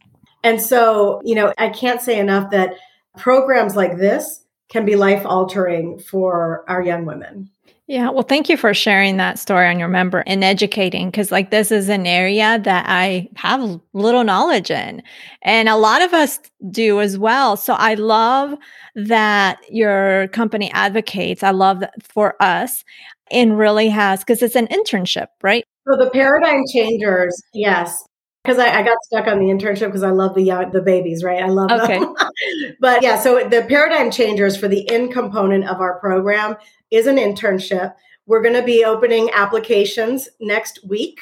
And 0.43 0.61
so, 0.61 1.21
you 1.23 1.35
know, 1.35 1.53
I 1.57 1.69
can't 1.69 2.01
say 2.01 2.19
enough 2.19 2.51
that 2.51 2.75
programs 3.17 3.75
like 3.75 3.97
this 3.97 4.43
can 4.69 4.85
be 4.85 4.95
life 4.95 5.25
altering 5.25 5.99
for 5.99 6.63
our 6.67 6.81
young 6.81 7.05
women. 7.05 7.49
Yeah, 7.89 8.11
well, 8.11 8.21
thank 8.21 8.49
you 8.49 8.55
for 8.55 8.71
sharing 8.71 9.17
that 9.17 9.39
story 9.39 9.67
on 9.67 9.79
your 9.79 9.87
member 9.87 10.23
and 10.27 10.43
educating 10.43 11.09
because, 11.09 11.31
like, 11.31 11.49
this 11.49 11.71
is 11.71 11.89
an 11.89 12.05
area 12.05 12.61
that 12.63 12.85
I 12.87 13.27
have 13.35 13.81
little 13.93 14.23
knowledge 14.23 14.69
in, 14.69 15.01
and 15.41 15.67
a 15.67 15.75
lot 15.75 16.03
of 16.03 16.13
us 16.13 16.39
do 16.69 17.01
as 17.01 17.17
well. 17.17 17.57
So 17.57 17.73
I 17.73 17.95
love 17.95 18.55
that 18.93 19.57
your 19.71 20.27
company 20.27 20.71
advocates. 20.71 21.41
I 21.41 21.49
love 21.49 21.79
that 21.79 21.95
for 22.03 22.39
us 22.39 22.85
and 23.31 23.57
really 23.57 23.89
has 23.89 24.19
because 24.19 24.43
it's 24.43 24.55
an 24.55 24.67
internship, 24.67 25.29
right? 25.41 25.63
So 25.89 25.97
the 25.97 26.11
paradigm 26.11 26.61
changers, 26.71 27.41
yes, 27.55 28.03
because 28.43 28.59
I, 28.59 28.81
I, 28.81 28.83
got 28.83 28.97
stuck 29.05 29.25
on 29.25 29.39
the 29.39 29.45
internship 29.45 29.87
because 29.87 30.03
I 30.03 30.11
love 30.11 30.35
the 30.35 30.43
young, 30.43 30.71
the 30.71 30.81
babies, 30.83 31.23
right? 31.23 31.41
I 31.41 31.47
love 31.47 31.71
okay. 31.71 31.97
them. 31.97 32.13
but 32.79 33.01
yeah, 33.01 33.19
so 33.19 33.49
the 33.49 33.65
paradigm 33.67 34.11
changers 34.11 34.55
for 34.55 34.67
the 34.67 34.87
in 34.91 35.11
component 35.11 35.67
of 35.67 35.81
our 35.81 35.99
program 35.99 36.55
is 36.91 37.07
an 37.07 37.17
internship. 37.17 37.93
We're 38.25 38.41
going 38.41 38.55
to 38.55 38.63
be 38.63 38.85
opening 38.85 39.29
applications 39.33 40.29
next 40.39 40.85
week 40.87 41.19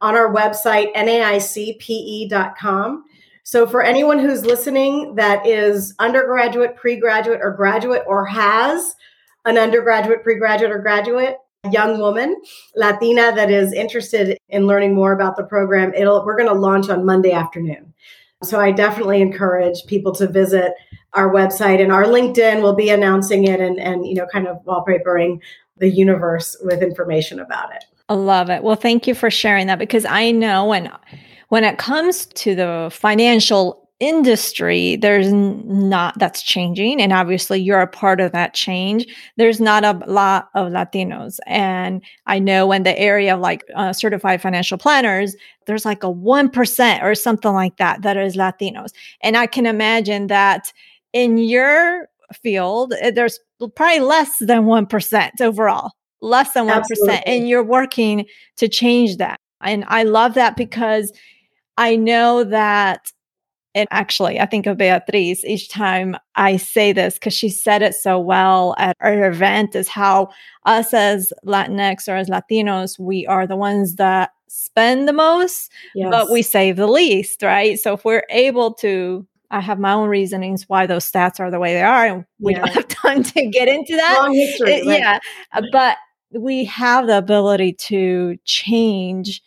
on 0.00 0.14
our 0.14 0.32
website, 0.34 0.94
naicpe.com. 0.94 2.34
So, 3.42 3.66
for 3.66 3.82
anyone 3.82 4.18
who's 4.18 4.44
listening 4.44 5.14
that 5.14 5.46
is 5.46 5.94
undergraduate, 5.98 6.76
pre 6.76 6.96
graduate, 6.96 7.40
or 7.42 7.52
graduate, 7.52 8.02
or 8.06 8.26
has 8.26 8.94
an 9.44 9.56
undergraduate, 9.56 10.22
pre 10.22 10.36
graduate, 10.36 10.72
or 10.72 10.80
graduate, 10.80 11.36
young 11.70 11.98
woman, 11.98 12.40
Latina, 12.74 13.32
that 13.34 13.50
is 13.50 13.72
interested 13.72 14.36
in 14.48 14.66
learning 14.66 14.94
more 14.94 15.12
about 15.12 15.36
the 15.36 15.44
program, 15.44 15.94
it'll, 15.94 16.24
we're 16.24 16.36
going 16.36 16.48
to 16.48 16.54
launch 16.54 16.88
on 16.88 17.04
Monday 17.06 17.32
afternoon. 17.32 17.92
So 18.42 18.60
I 18.60 18.70
definitely 18.70 19.22
encourage 19.22 19.86
people 19.86 20.12
to 20.16 20.26
visit 20.26 20.72
our 21.14 21.32
website 21.32 21.80
and 21.80 21.90
our 21.90 22.04
LinkedIn 22.04 22.62
will 22.62 22.74
be 22.74 22.90
announcing 22.90 23.44
it 23.44 23.60
and, 23.60 23.80
and 23.80 24.06
you 24.06 24.14
know, 24.14 24.26
kind 24.26 24.46
of 24.46 24.62
wallpapering 24.64 25.40
the 25.78 25.88
universe 25.88 26.56
with 26.62 26.82
information 26.82 27.40
about 27.40 27.74
it. 27.74 27.84
I 28.08 28.14
love 28.14 28.50
it. 28.50 28.62
Well, 28.62 28.76
thank 28.76 29.06
you 29.06 29.14
for 29.14 29.30
sharing 29.30 29.66
that 29.66 29.78
because 29.78 30.04
I 30.04 30.30
know 30.30 30.66
when 30.66 30.90
when 31.48 31.64
it 31.64 31.78
comes 31.78 32.26
to 32.26 32.54
the 32.54 32.88
financial 32.92 33.85
industry 33.98 34.96
there's 34.96 35.32
not 35.32 36.18
that's 36.18 36.42
changing 36.42 37.00
and 37.00 37.14
obviously 37.14 37.58
you're 37.58 37.80
a 37.80 37.86
part 37.86 38.20
of 38.20 38.30
that 38.30 38.52
change 38.52 39.06
there's 39.38 39.58
not 39.58 39.84
a 39.84 39.92
lot 40.06 40.50
of 40.54 40.70
latinos 40.70 41.38
and 41.46 42.02
i 42.26 42.38
know 42.38 42.72
in 42.72 42.82
the 42.82 42.98
area 42.98 43.34
of 43.34 43.40
like 43.40 43.64
uh, 43.74 43.94
certified 43.94 44.42
financial 44.42 44.76
planners 44.76 45.34
there's 45.64 45.86
like 45.86 46.04
a 46.04 46.12
1% 46.12 47.02
or 47.02 47.14
something 47.14 47.54
like 47.54 47.78
that 47.78 48.02
that 48.02 48.18
is 48.18 48.36
latinos 48.36 48.90
and 49.22 49.34
i 49.34 49.46
can 49.46 49.64
imagine 49.64 50.26
that 50.26 50.70
in 51.14 51.38
your 51.38 52.06
field 52.42 52.92
eh, 53.00 53.10
there's 53.10 53.40
probably 53.76 54.00
less 54.00 54.36
than 54.40 54.64
1% 54.64 55.40
overall 55.40 55.90
less 56.20 56.52
than 56.52 56.66
1% 56.66 56.70
Absolutely. 56.70 57.22
and 57.24 57.48
you're 57.48 57.64
working 57.64 58.26
to 58.56 58.68
change 58.68 59.16
that 59.16 59.40
and 59.62 59.86
i 59.88 60.02
love 60.02 60.34
that 60.34 60.54
because 60.54 61.14
i 61.78 61.96
know 61.96 62.44
that 62.44 63.10
and 63.76 63.86
actually, 63.90 64.40
I 64.40 64.46
think 64.46 64.66
of 64.66 64.78
Beatriz 64.78 65.44
each 65.44 65.68
time 65.68 66.16
I 66.34 66.56
say 66.56 66.92
this 66.92 67.14
because 67.14 67.34
she 67.34 67.50
said 67.50 67.82
it 67.82 67.94
so 67.94 68.18
well 68.18 68.74
at 68.78 68.96
our 69.00 69.28
event 69.28 69.76
is 69.76 69.86
how 69.86 70.30
us 70.64 70.94
as 70.94 71.30
Latinx 71.44 72.08
or 72.08 72.16
as 72.16 72.30
Latinos, 72.30 72.98
we 72.98 73.26
are 73.26 73.46
the 73.46 73.54
ones 73.54 73.96
that 73.96 74.30
spend 74.48 75.06
the 75.06 75.12
most, 75.12 75.70
yes. 75.94 76.08
but 76.10 76.30
we 76.30 76.40
save 76.40 76.76
the 76.76 76.86
least, 76.86 77.42
right? 77.42 77.78
So 77.78 77.92
if 77.92 78.04
we're 78.04 78.24
able 78.30 78.72
to 78.74 79.26
I 79.50 79.60
have 79.60 79.78
my 79.78 79.92
own 79.92 80.08
reasonings 80.08 80.68
why 80.68 80.86
those 80.86 81.08
stats 81.08 81.38
are 81.38 81.50
the 81.50 81.60
way 81.60 81.74
they 81.74 81.82
are, 81.82 82.06
and 82.06 82.24
we 82.40 82.54
yeah. 82.54 82.60
don't 82.60 82.74
have 82.74 82.88
time 83.04 83.22
to 83.22 83.46
get 83.46 83.68
into 83.68 83.94
that. 83.94 84.16
Long 84.18 84.32
history, 84.32 84.72
it, 84.72 84.86
right. 84.86 84.98
yeah. 84.98 85.18
Uh, 85.52 85.62
but 85.70 85.98
we 86.32 86.64
have 86.64 87.06
the 87.06 87.18
ability 87.18 87.74
to 87.74 88.38
change 88.46 89.42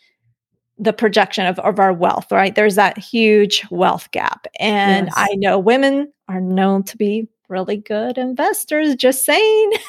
the 0.79 0.93
projection 0.93 1.45
of, 1.45 1.59
of 1.59 1.77
our 1.77 1.93
wealth, 1.93 2.31
right? 2.31 2.55
There's 2.55 2.75
that 2.75 2.97
huge 2.97 3.65
wealth 3.69 4.09
gap. 4.11 4.47
And 4.59 5.07
yes. 5.07 5.13
I 5.15 5.35
know 5.35 5.59
women 5.59 6.11
are 6.29 6.39
known 6.39 6.83
to 6.83 6.97
be 6.97 7.27
really 7.49 7.77
good 7.77 8.17
investors, 8.17 8.95
just 8.95 9.25
saying. 9.25 9.71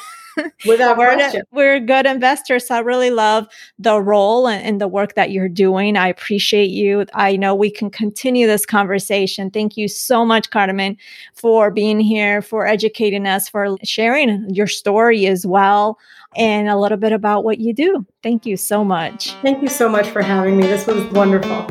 Without 0.65 0.97
we're, 0.97 1.13
question. 1.13 1.43
we're 1.51 1.79
good 1.79 2.05
investors. 2.05 2.67
So 2.67 2.75
I 2.75 2.79
really 2.79 3.11
love 3.11 3.47
the 3.79 4.01
role 4.01 4.47
and, 4.47 4.65
and, 4.65 4.81
the 4.81 4.87
work 4.87 5.15
that 5.15 5.31
you're 5.31 5.49
doing. 5.49 5.97
I 5.97 6.07
appreciate 6.07 6.69
you. 6.69 7.05
I 7.13 7.35
know 7.35 7.53
we 7.53 7.69
can 7.69 7.89
continue 7.89 8.47
this 8.47 8.65
conversation. 8.65 9.51
Thank 9.51 9.77
you 9.77 9.87
so 9.87 10.25
much, 10.25 10.49
Carmen, 10.49 10.97
for 11.33 11.69
being 11.69 11.99
here, 11.99 12.41
for 12.41 12.65
educating 12.65 13.27
us, 13.27 13.49
for 13.49 13.77
sharing 13.83 14.49
your 14.49 14.67
story 14.67 15.27
as 15.27 15.45
well 15.45 15.99
and 16.35 16.69
a 16.69 16.77
little 16.77 16.97
bit 16.97 17.11
about 17.11 17.43
what 17.43 17.59
you 17.59 17.73
do. 17.73 18.05
Thank 18.23 18.45
you 18.45 18.57
so 18.57 18.83
much. 18.83 19.33
Thank 19.41 19.61
you 19.61 19.67
so 19.67 19.89
much 19.89 20.07
for 20.07 20.21
having 20.21 20.57
me. 20.57 20.63
This 20.63 20.87
was 20.87 21.03
wonderful. 21.11 21.67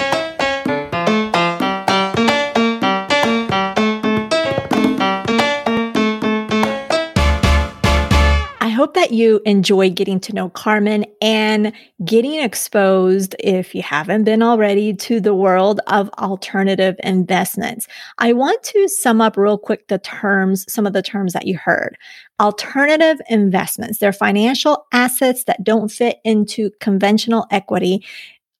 Hope 8.81 8.95
that 8.95 9.12
you 9.12 9.43
enjoy 9.45 9.90
getting 9.90 10.19
to 10.19 10.33
know 10.33 10.49
Carmen 10.49 11.05
and 11.21 11.70
getting 12.03 12.41
exposed, 12.41 13.37
if 13.39 13.74
you 13.74 13.83
haven't 13.83 14.24
been 14.24 14.43
already, 14.43 14.95
to 14.95 15.20
the 15.20 15.35
world 15.35 15.81
of 15.89 16.09
alternative 16.18 16.97
investments. 17.01 17.87
I 18.16 18.33
want 18.33 18.62
to 18.62 18.89
sum 18.89 19.20
up 19.20 19.37
real 19.37 19.59
quick 19.59 19.89
the 19.89 19.99
terms, 19.99 20.64
some 20.72 20.87
of 20.87 20.95
the 20.95 21.03
terms 21.03 21.35
that 21.35 21.47
you 21.47 21.59
heard. 21.59 21.99
Alternative 22.41 23.20
investments, 23.28 23.99
they're 23.99 24.14
financial 24.14 24.87
assets 24.95 25.45
that 25.45 25.62
don't 25.62 25.91
fit 25.91 26.16
into 26.24 26.70
conventional 26.81 27.47
equity, 27.51 28.03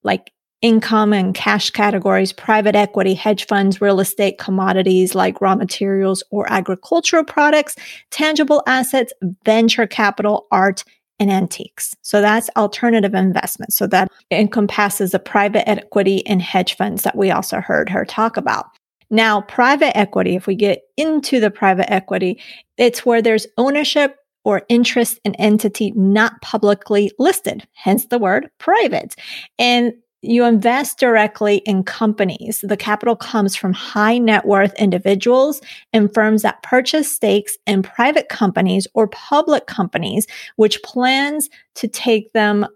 like 0.03 0.33
income 0.63 1.13
and 1.13 1.35
cash 1.35 1.71
categories, 1.71 2.33
private 2.33 2.75
equity, 2.75 3.15
hedge 3.15 3.47
funds, 3.47 3.81
real 3.81 4.01
estate, 4.01 4.39
commodities 4.39 5.15
like 5.15 5.41
raw 5.41 5.55
materials 5.55 6.23
or 6.31 6.51
agricultural 6.53 7.25
products, 7.25 7.77
tangible 8.11 8.63
assets, 8.67 9.13
venture 9.45 9.87
capital, 9.87 10.47
art, 10.51 10.85
and 11.19 11.31
antiques. 11.31 11.95
So 12.03 12.21
that's 12.21 12.51
alternative 12.57 13.15
investments. 13.15 13.77
So 13.77 13.87
that 13.89 14.09
encompasses 14.31 15.13
the 15.13 15.19
private 15.19 15.69
equity 15.69 16.27
and 16.27 16.41
hedge 16.41 16.77
funds 16.77 17.03
that 17.03 17.17
we 17.17 17.31
also 17.31 17.61
heard 17.61 17.89
her 17.91 18.05
talk 18.05 18.37
about. 18.37 18.67
Now, 19.11 19.43
private 19.43 19.97
equity, 19.97 20.37
if 20.37 20.47
we 20.47 20.55
get 20.55 20.83
into 20.97 21.41
the 21.41 21.51
private 21.51 21.93
equity, 21.93 22.41
it's 22.79 23.05
where 23.05 23.21
there's 23.21 23.47
ownership 23.59 24.17
or 24.45 24.63
interest 24.69 25.21
in 25.25 25.35
entity 25.35 25.93
not 25.95 26.41
publicly 26.41 27.13
listed, 27.19 27.67
hence 27.75 28.07
the 28.07 28.19
word 28.19 28.49
private. 28.59 29.15
And 29.59 29.93
you 30.23 30.45
invest 30.45 30.99
directly 30.99 31.59
in 31.59 31.83
companies. 31.83 32.63
The 32.63 32.77
capital 32.77 33.17
comes 33.17 33.57
from 33.57 33.73
high 33.73 34.19
net 34.19 34.47
worth 34.47 34.75
individuals 34.75 35.61
and 35.93 36.13
firms 36.13 36.43
that 36.43 36.63
purchase 36.63 37.15
stakes 37.15 37.57
in 37.67 37.83
private 37.83 38.29
companies 38.29 38.87
or 38.95 39.09
public 39.09 39.67
companies, 39.67 40.27
which 40.57 40.83
plans 40.83 41.49
to 41.77 41.89
take 41.89 42.33
them 42.33 42.67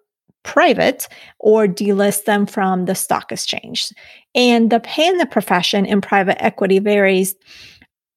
private 0.43 1.09
or 1.39 1.67
delist 1.67 2.25
them 2.25 2.47
from 2.47 2.85
the 2.85 2.95
stock 2.95 3.33
exchange. 3.33 3.91
And 4.35 4.71
the 4.71 4.81
pay 4.81 5.07
in 5.07 5.19
the 5.19 5.27
profession 5.27 5.87
in 5.87 6.01
private 6.01 6.43
equity 6.43 6.79
varies 6.79 7.35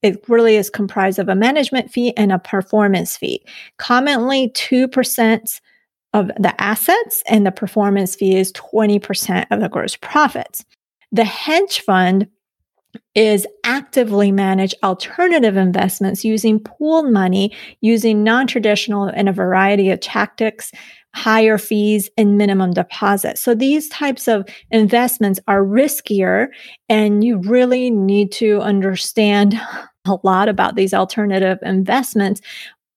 it 0.03 0.23
really 0.29 0.55
is 0.55 0.69
comprised 0.69 1.17
of 1.17 1.27
a 1.27 1.35
management 1.35 1.91
fee 1.91 2.15
and 2.15 2.31
a 2.31 2.39
performance 2.39 3.17
fee. 3.17 3.43
Commonly, 3.77 4.49
2% 4.49 5.59
of 6.13 6.27
the 6.39 6.53
assets 6.61 7.21
and 7.27 7.45
the 7.45 7.51
performance 7.51 8.15
fee 8.15 8.35
is 8.35 8.51
20% 8.53 9.45
of 9.51 9.59
the 9.59 9.69
gross 9.69 9.95
profits. 9.95 10.63
The 11.11 11.25
hedge 11.25 11.81
fund 11.81 12.27
is 13.15 13.47
actively 13.63 14.31
manage 14.31 14.73
alternative 14.83 15.57
investments 15.57 16.23
using 16.23 16.59
pooled 16.59 17.11
money, 17.11 17.55
using 17.81 18.23
non 18.23 18.47
traditional 18.47 19.05
and 19.05 19.27
a 19.27 19.33
variety 19.33 19.89
of 19.89 19.99
tactics, 19.99 20.71
higher 21.13 21.57
fees, 21.57 22.09
and 22.17 22.37
minimum 22.37 22.71
deposits. 22.71 23.41
So 23.41 23.55
these 23.55 23.89
types 23.89 24.27
of 24.27 24.47
investments 24.71 25.39
are 25.47 25.63
riskier, 25.63 26.47
and 26.89 27.23
you 27.23 27.37
really 27.37 27.89
need 27.89 28.31
to 28.33 28.59
understand 28.61 29.59
a 30.05 30.17
lot 30.23 30.47
about 30.47 30.75
these 30.75 30.93
alternative 30.93 31.57
investments 31.63 32.39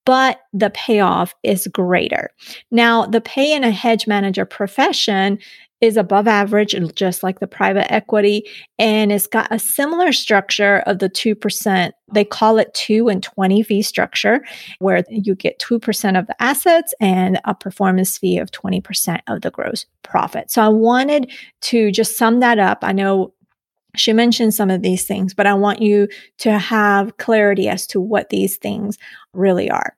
but 0.04 0.40
the 0.52 0.70
payoff 0.70 1.34
is 1.42 1.66
greater. 1.68 2.30
Now, 2.70 3.06
the 3.06 3.20
pay 3.20 3.52
in 3.52 3.64
a 3.64 3.70
hedge 3.70 4.06
manager 4.06 4.44
profession 4.44 5.38
is 5.80 5.96
above 5.96 6.28
average, 6.28 6.74
just 6.94 7.22
like 7.22 7.40
the 7.40 7.46
private 7.46 7.90
equity, 7.90 8.46
and 8.78 9.10
it's 9.10 9.26
got 9.26 9.48
a 9.50 9.58
similar 9.58 10.12
structure 10.12 10.80
of 10.86 10.98
the 10.98 11.08
2%. 11.08 11.92
They 12.12 12.24
call 12.24 12.58
it 12.58 12.74
2 12.74 13.08
and 13.08 13.22
20 13.22 13.62
fee 13.62 13.82
structure, 13.82 14.44
where 14.78 15.02
you 15.08 15.34
get 15.34 15.58
2% 15.58 16.18
of 16.18 16.26
the 16.26 16.42
assets 16.42 16.92
and 17.00 17.40
a 17.46 17.54
performance 17.54 18.18
fee 18.18 18.38
of 18.38 18.50
20% 18.50 19.20
of 19.26 19.40
the 19.40 19.50
gross 19.50 19.86
profit. 20.02 20.50
So 20.50 20.60
I 20.62 20.68
wanted 20.68 21.32
to 21.62 21.90
just 21.90 22.18
sum 22.18 22.40
that 22.40 22.58
up. 22.58 22.80
I 22.82 22.92
know 22.92 23.32
she 23.96 24.12
mentioned 24.12 24.54
some 24.54 24.70
of 24.70 24.82
these 24.82 25.04
things, 25.04 25.34
but 25.34 25.46
I 25.46 25.54
want 25.54 25.82
you 25.82 26.08
to 26.38 26.58
have 26.58 27.16
clarity 27.16 27.68
as 27.68 27.86
to 27.88 28.00
what 28.00 28.30
these 28.30 28.56
things 28.56 28.98
really 29.32 29.70
are. 29.70 29.96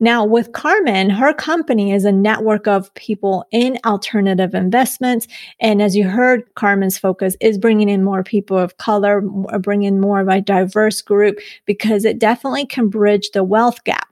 Now, 0.00 0.24
with 0.24 0.52
Carmen, 0.52 1.08
her 1.08 1.32
company 1.32 1.92
is 1.92 2.04
a 2.04 2.12
network 2.12 2.66
of 2.66 2.92
people 2.94 3.46
in 3.52 3.78
alternative 3.86 4.54
investments. 4.54 5.28
And 5.60 5.80
as 5.80 5.96
you 5.96 6.08
heard, 6.08 6.52
Carmen's 6.56 6.98
focus 6.98 7.36
is 7.40 7.58
bringing 7.58 7.88
in 7.88 8.04
more 8.04 8.22
people 8.22 8.58
of 8.58 8.76
color, 8.76 9.22
bringing 9.60 10.00
more 10.00 10.20
of 10.20 10.28
a 10.28 10.40
diverse 10.40 11.00
group, 11.00 11.38
because 11.64 12.04
it 12.04 12.18
definitely 12.18 12.66
can 12.66 12.88
bridge 12.88 13.30
the 13.32 13.44
wealth 13.44 13.82
gap. 13.84 14.11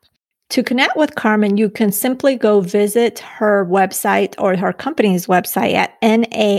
To 0.51 0.63
connect 0.65 0.97
with 0.97 1.15
Carmen, 1.15 1.57
you 1.57 1.71
can 1.71 1.93
simply 1.93 2.35
go 2.35 2.61
visit 2.61 3.21
her 3.21 3.65
website 3.67 4.35
or 4.37 4.57
her 4.57 4.73
company's 4.73 5.29
website 5.29 5.75
at 5.75 6.01
naicpe.com. 6.03 6.53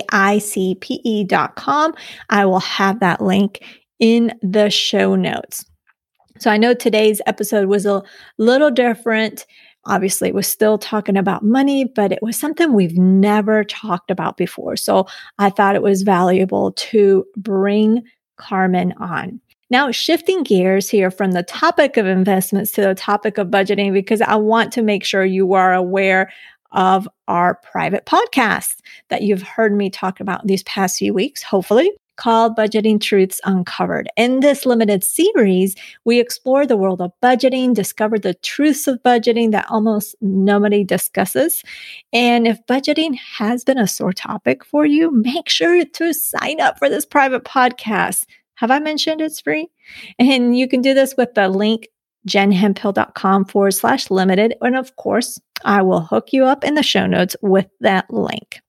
I 2.30 2.46
will 2.46 2.62
have 2.62 3.02
that 3.02 3.20
link 3.20 3.62
in 4.00 4.34
the 4.42 4.70
show 4.70 5.16
notes. 5.16 5.66
So 6.40 6.50
I 6.50 6.56
know 6.56 6.74
today's 6.74 7.22
episode 7.26 7.68
was 7.68 7.86
a 7.86 8.02
little 8.38 8.72
different. 8.72 9.46
Obviously, 9.86 10.32
we're 10.32 10.42
still 10.42 10.78
talking 10.78 11.18
about 11.18 11.44
money, 11.44 11.84
but 11.84 12.14
it 12.14 12.20
was 12.22 12.40
something 12.40 12.72
we've 12.72 12.98
never 12.98 13.66
talked 13.66 14.10
about 14.10 14.38
before. 14.38 14.78
So 14.78 15.06
I 15.38 15.50
thought 15.50 15.76
it 15.76 15.84
was 15.84 16.04
valuable 16.04 16.72
to 16.74 17.26
bring 17.36 18.04
Carmen 18.38 18.94
on. 19.00 19.42
Now, 19.72 19.90
shifting 19.90 20.44
gears 20.44 20.90
here 20.90 21.10
from 21.10 21.32
the 21.32 21.44
topic 21.44 21.96
of 21.96 22.06
investments 22.06 22.72
to 22.74 22.82
the 22.82 22.94
topic 22.94 23.38
of 23.38 23.48
budgeting, 23.48 23.94
because 23.94 24.20
I 24.20 24.36
want 24.36 24.74
to 24.74 24.82
make 24.82 25.06
sure 25.06 25.24
you 25.24 25.54
are 25.54 25.74
aware 25.74 26.30
of 26.74 27.08
our 27.30 27.56
private 27.56 28.06
podcast 28.06 28.76
that 29.08 29.22
you've 29.22 29.42
heard 29.42 29.74
me 29.74 29.90
talk 29.90 30.20
about 30.20 30.46
these 30.46 30.64
past 30.64 31.00
few 31.00 31.14
weeks, 31.14 31.42
hopefully 31.42 31.90
called 32.18 32.58
Budgeting 32.58 33.00
Truths 33.00 33.40
Uncovered. 33.46 34.10
In 34.18 34.42
this 34.42 34.66
limited 34.66 35.06
series, 35.06 35.76
we 36.04 36.20
explore 36.20 36.68
the 36.68 36.76
world 36.78 37.02
of 37.02 37.14
budgeting, 37.24 37.74
discover 37.74 38.20
the 38.20 38.34
truths 38.36 38.88
of 38.88 39.02
budgeting 39.04 39.52
that 39.52 39.66
almost 39.70 40.16
nobody 40.20 40.84
discusses. 40.84 41.64
And 42.12 42.46
if 42.46 42.64
budgeting 42.68 43.16
has 43.16 43.64
been 43.64 43.80
a 43.80 43.88
sore 43.88 44.14
topic 44.14 44.66
for 44.66 44.86
you, 44.86 45.12
make 45.12 45.48
sure 45.48 45.84
to 45.84 46.14
sign 46.14 46.60
up 46.60 46.78
for 46.78 46.90
this 46.90 47.06
private 47.06 47.46
podcast. 47.46 48.26
Have 48.62 48.70
I 48.70 48.78
mentioned 48.78 49.22
it's 49.22 49.42
free? 49.42 49.70
And 50.20 50.56
you 50.56 50.68
can 50.68 50.84
do 50.84 50.94
this 50.94 51.16
with 51.18 51.34
the 51.34 51.50
link 51.50 51.88
jenhemphill.com 52.28 53.46
forward 53.46 53.72
slash 53.72 54.12
limited. 54.12 54.54
And 54.62 54.76
of 54.76 54.96
course, 54.98 55.42
I 55.66 55.82
will 55.82 56.02
hook 56.02 56.32
you 56.32 56.46
up 56.46 56.64
in 56.64 56.76
the 56.76 56.84
show 56.84 57.08
notes 57.08 57.36
with 57.42 57.66
that 57.80 58.14
link. 58.14 58.62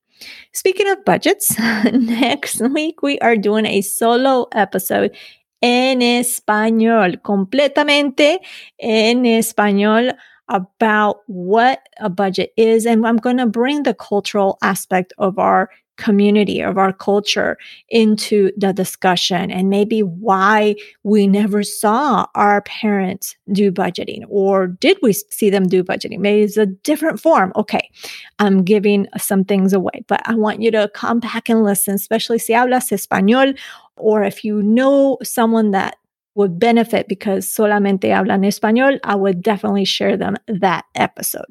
Speaking 0.55 0.89
of 0.89 1.05
budgets, 1.05 1.59
next 1.93 2.63
week 2.71 3.03
we 3.03 3.19
are 3.19 3.37
doing 3.37 3.67
a 3.67 3.83
solo 3.83 4.47
episode 4.53 5.15
en 5.61 6.01
español, 6.01 7.21
completamente 7.21 8.39
en 8.81 9.25
español 9.25 10.15
about 10.49 11.19
what 11.27 11.81
a 12.01 12.09
budget 12.09 12.53
is. 12.57 12.87
And 12.87 13.07
I'm 13.07 13.19
going 13.19 13.37
to 13.37 13.47
bring 13.47 13.83
the 13.83 13.95
cultural 13.95 14.57
aspect 14.63 15.13
of 15.19 15.39
our 15.39 15.69
community 15.97 16.61
of 16.61 16.79
our 16.79 16.93
culture 16.93 17.57
into 17.89 18.51
the 18.57 18.73
discussion 18.73 19.51
and 19.51 19.69
maybe 19.69 20.03
why 20.03 20.75
we 21.03 21.27
never 21.27 21.63
saw 21.63 22.27
our 22.35 22.63
parents 22.63 23.37
do 23.53 23.71
budgeting 23.71 24.25
or 24.29 24.67
did 24.67 24.99
we 25.03 25.13
see 25.13 25.51
them 25.51 25.67
do 25.67 25.85
budgeting 25.85 26.19
maybe 26.19 26.43
it's 26.43 26.57
a 26.57 26.67
different 26.67 27.21
form 27.21 27.53
okay 27.57 27.91
i'm 28.39 28.65
giving 28.65 29.07
some 29.19 29.45
things 29.45 29.73
away 29.73 30.03
but 30.09 30.21
i 30.27 30.35
want 30.35 30.63
you 30.63 30.71
to 30.71 30.91
come 30.95 31.21
back 31.21 31.49
and 31.49 31.63
listen 31.63 31.95
especially 31.95 32.39
si 32.39 32.53
hablas 32.53 32.91
español 32.91 33.57
or 33.97 34.25
if 34.25 34.45
you 34.45 34.63
know 34.63 35.19
someone 35.23 35.73
that 35.73 35.97
would 36.35 36.59
benefit 36.59 37.09
because 37.09 37.47
solamente 37.47 38.09
hablan 38.09 38.47
español, 38.47 38.99
I 39.05 39.15
would 39.15 39.43
definitely 39.43 39.85
share 39.85 40.17
them 40.17 40.37
that 40.47 40.85
episode. 40.95 41.47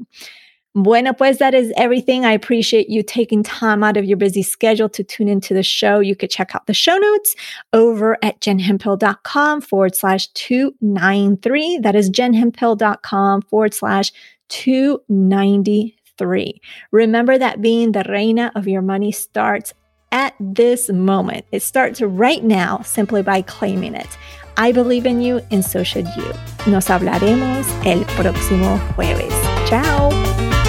Bueno, 0.73 1.11
pues 1.11 1.39
that 1.39 1.53
is 1.53 1.73
everything. 1.75 2.25
I 2.25 2.31
appreciate 2.31 2.89
you 2.89 3.03
taking 3.03 3.43
time 3.43 3.83
out 3.83 3.97
of 3.97 4.05
your 4.05 4.15
busy 4.15 4.41
schedule 4.41 4.87
to 4.89 5.03
tune 5.03 5.27
into 5.27 5.53
the 5.53 5.63
show. 5.63 5.99
You 5.99 6.15
could 6.15 6.29
check 6.29 6.55
out 6.55 6.65
the 6.65 6.73
show 6.73 6.97
notes 6.97 7.35
over 7.73 8.17
at 8.23 8.39
jenhemphill.com 8.39 9.61
forward 9.61 9.95
slash 9.95 10.27
293. 10.29 11.79
That 11.79 11.95
is 11.95 12.09
jenhemphill.com 12.09 13.41
forward 13.41 13.73
slash 13.73 14.13
293. 14.47 16.61
Remember 16.91 17.37
that 17.37 17.61
being 17.61 17.91
the 17.91 18.05
reina 18.07 18.53
of 18.55 18.65
your 18.67 18.81
money 18.81 19.11
starts 19.11 19.73
at 20.13 20.35
this 20.39 20.89
moment. 20.89 21.45
It 21.51 21.63
starts 21.63 22.01
right 22.01 22.43
now 22.43 22.81
simply 22.83 23.23
by 23.23 23.41
claiming 23.41 23.95
it. 23.95 24.17
I 24.57 24.71
believe 24.71 25.05
in 25.05 25.21
you 25.21 25.41
and 25.51 25.65
so 25.65 25.83
should 25.83 26.07
you. 26.15 26.31
Nos 26.67 26.87
hablaremos 26.87 27.65
el 27.85 28.05
próximo 28.15 28.77
jueves. 28.95 29.33
Ciao. 29.67 30.60